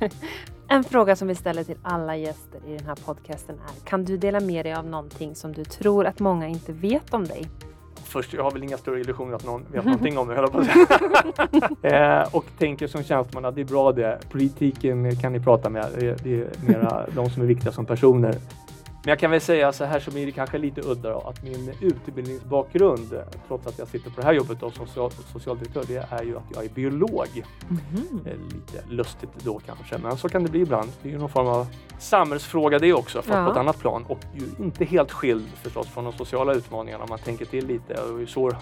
en 0.68 0.84
fråga 0.84 1.16
som 1.16 1.28
vi 1.28 1.34
ställer 1.34 1.64
till 1.64 1.78
alla 1.82 2.16
gäster 2.16 2.60
i 2.66 2.76
den 2.76 2.86
här 2.86 2.96
podcasten 3.04 3.54
är, 3.54 3.86
kan 3.86 4.04
du 4.04 4.16
dela 4.16 4.40
med 4.40 4.66
dig 4.66 4.74
av 4.74 4.86
någonting 4.86 5.34
som 5.34 5.52
du 5.52 5.64
tror 5.64 6.06
att 6.06 6.20
många 6.20 6.48
inte 6.48 6.72
vet 6.72 7.14
om 7.14 7.24
dig? 7.24 7.48
först, 8.14 8.32
jag 8.32 8.42
har 8.42 8.50
väl 8.50 8.62
inga 8.62 8.76
större 8.76 9.00
illusioner 9.00 9.34
att 9.34 9.44
någon 9.44 9.64
vet 9.72 9.84
någonting 9.84 10.18
om 10.18 10.26
mig, 10.26 10.36
höll 10.36 10.50
på 10.50 10.58
att 10.58 10.66
säga. 10.66 12.22
eh, 12.22 12.34
och 12.34 12.44
tänker 12.58 12.86
som 12.86 13.02
tjänsteman 13.02 13.44
att 13.44 13.54
det 13.54 13.60
är 13.60 13.64
bra 13.64 13.92
det. 13.92 14.18
Politiken 14.30 15.16
kan 15.16 15.32
ni 15.32 15.40
prata 15.40 15.70
med, 15.70 15.86
det, 15.98 16.24
det 16.24 16.40
är 16.40 16.48
mera 16.66 17.06
de 17.14 17.30
som 17.30 17.42
är 17.42 17.46
viktiga 17.46 17.72
som 17.72 17.86
personer. 17.86 18.34
Men 19.04 19.10
jag 19.10 19.18
kan 19.18 19.30
väl 19.30 19.40
säga 19.40 19.72
så 19.72 19.84
här 19.84 20.00
som 20.00 20.16
är 20.16 20.26
det 20.26 20.32
kanske 20.32 20.58
lite 20.58 20.80
udda 20.80 21.10
då, 21.10 21.18
att 21.18 21.42
min 21.42 21.72
utbildningsbakgrund, 21.80 23.22
trots 23.48 23.66
att 23.66 23.78
jag 23.78 23.88
sitter 23.88 24.10
på 24.10 24.20
det 24.20 24.26
här 24.26 24.32
jobbet 24.32 24.58
som 24.58 24.72
social, 24.72 25.10
socialdirektör, 25.10 25.84
det 25.88 26.06
är 26.10 26.22
ju 26.22 26.36
att 26.36 26.44
jag 26.54 26.64
är 26.64 26.68
biolog. 26.68 27.44
Mm. 27.70 28.48
Lite 28.48 28.84
lustigt 28.88 29.30
då 29.44 29.60
kanske, 29.66 29.98
men 29.98 30.16
så 30.16 30.28
kan 30.28 30.42
det 30.42 30.50
bli 30.50 30.60
ibland. 30.60 30.92
Det 31.02 31.08
är 31.08 31.12
ju 31.12 31.18
någon 31.18 31.28
form 31.28 31.46
av 31.46 31.66
samhällsfråga 31.98 32.78
det 32.78 32.92
också, 32.92 33.18
fast 33.22 33.28
ja. 33.28 33.44
på 33.44 33.50
ett 33.50 33.56
annat 33.56 33.78
plan 33.78 34.04
och 34.08 34.18
ju 34.34 34.64
inte 34.64 34.84
helt 34.84 35.12
skild 35.12 35.48
förstås 35.62 35.88
från 35.88 36.04
de 36.04 36.12
sociala 36.12 36.54
utmaningarna 36.54 37.04
om 37.04 37.10
man 37.10 37.18
tänker 37.18 37.44
till 37.44 37.66
lite. 37.66 37.94
Och 37.94 38.28
så 38.28 38.52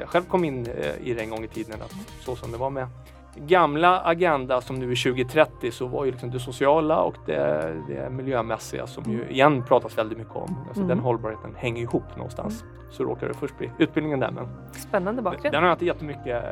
jag 0.00 0.08
själv 0.08 0.24
kom 0.24 0.44
in 0.44 0.66
eh, 0.66 1.08
i 1.08 1.14
det 1.14 1.20
en 1.20 1.30
gång 1.30 1.44
i 1.44 1.48
tiden, 1.48 1.82
att 1.82 1.94
så 2.20 2.36
som 2.36 2.52
det 2.52 2.58
var 2.58 2.70
med 2.70 2.88
gamla 3.36 4.00
Agenda 4.00 4.60
som 4.60 4.76
nu 4.76 4.92
är 4.92 5.04
2030 5.04 5.70
så 5.70 5.86
var 5.86 6.04
ju 6.04 6.10
liksom 6.10 6.30
det 6.30 6.40
sociala 6.40 7.00
och 7.00 7.14
det, 7.26 7.76
det 7.88 8.10
miljömässiga 8.10 8.86
som 8.86 9.04
ju 9.12 9.28
igen 9.28 9.64
pratas 9.64 9.98
väldigt 9.98 10.18
mycket 10.18 10.36
om. 10.36 10.56
Alltså 10.66 10.82
mm. 10.82 10.88
Den 10.88 10.98
hållbarheten 10.98 11.54
hänger 11.56 11.82
ihop 11.82 12.16
någonstans. 12.16 12.62
Mm. 12.62 12.74
Så 12.90 13.04
råkar 13.04 13.28
det 13.28 13.34
först 13.34 13.58
bli 13.58 13.70
utbildningen 13.78 14.20
där. 14.20 14.30
Men 14.30 14.48
Spännande 14.72 15.22
bakgrund. 15.22 15.54
Den 15.54 15.62
har 15.62 15.68
jag 15.68 15.74
inte 15.74 15.86
jättemycket 15.86 16.44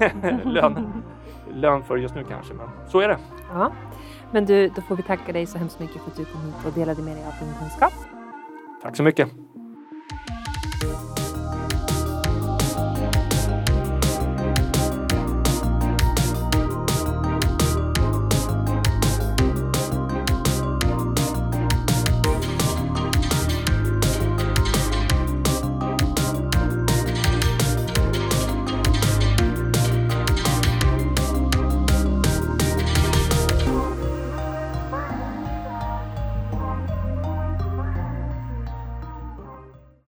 äh, 0.00 0.44
lön, 0.44 1.02
lön 1.54 1.82
för 1.82 1.96
just 1.96 2.14
nu 2.14 2.24
kanske, 2.24 2.54
men 2.54 2.68
så 2.88 3.00
är 3.00 3.08
det. 3.08 3.18
Ja. 3.52 3.72
Men 4.30 4.44
du, 4.44 4.68
då 4.68 4.82
får 4.82 4.96
vi 4.96 5.02
tacka 5.02 5.32
dig 5.32 5.46
så 5.46 5.58
hemskt 5.58 5.80
mycket 5.80 6.02
för 6.02 6.10
att 6.10 6.16
du 6.16 6.24
kom 6.24 6.40
hit 6.40 6.54
och 6.66 6.72
delade 6.72 7.02
med 7.02 7.16
dig 7.16 7.24
av 7.26 7.46
din 7.46 7.54
kunskap. 7.58 7.92
Tack 8.82 8.96
så 8.96 9.02
mycket. 9.02 9.28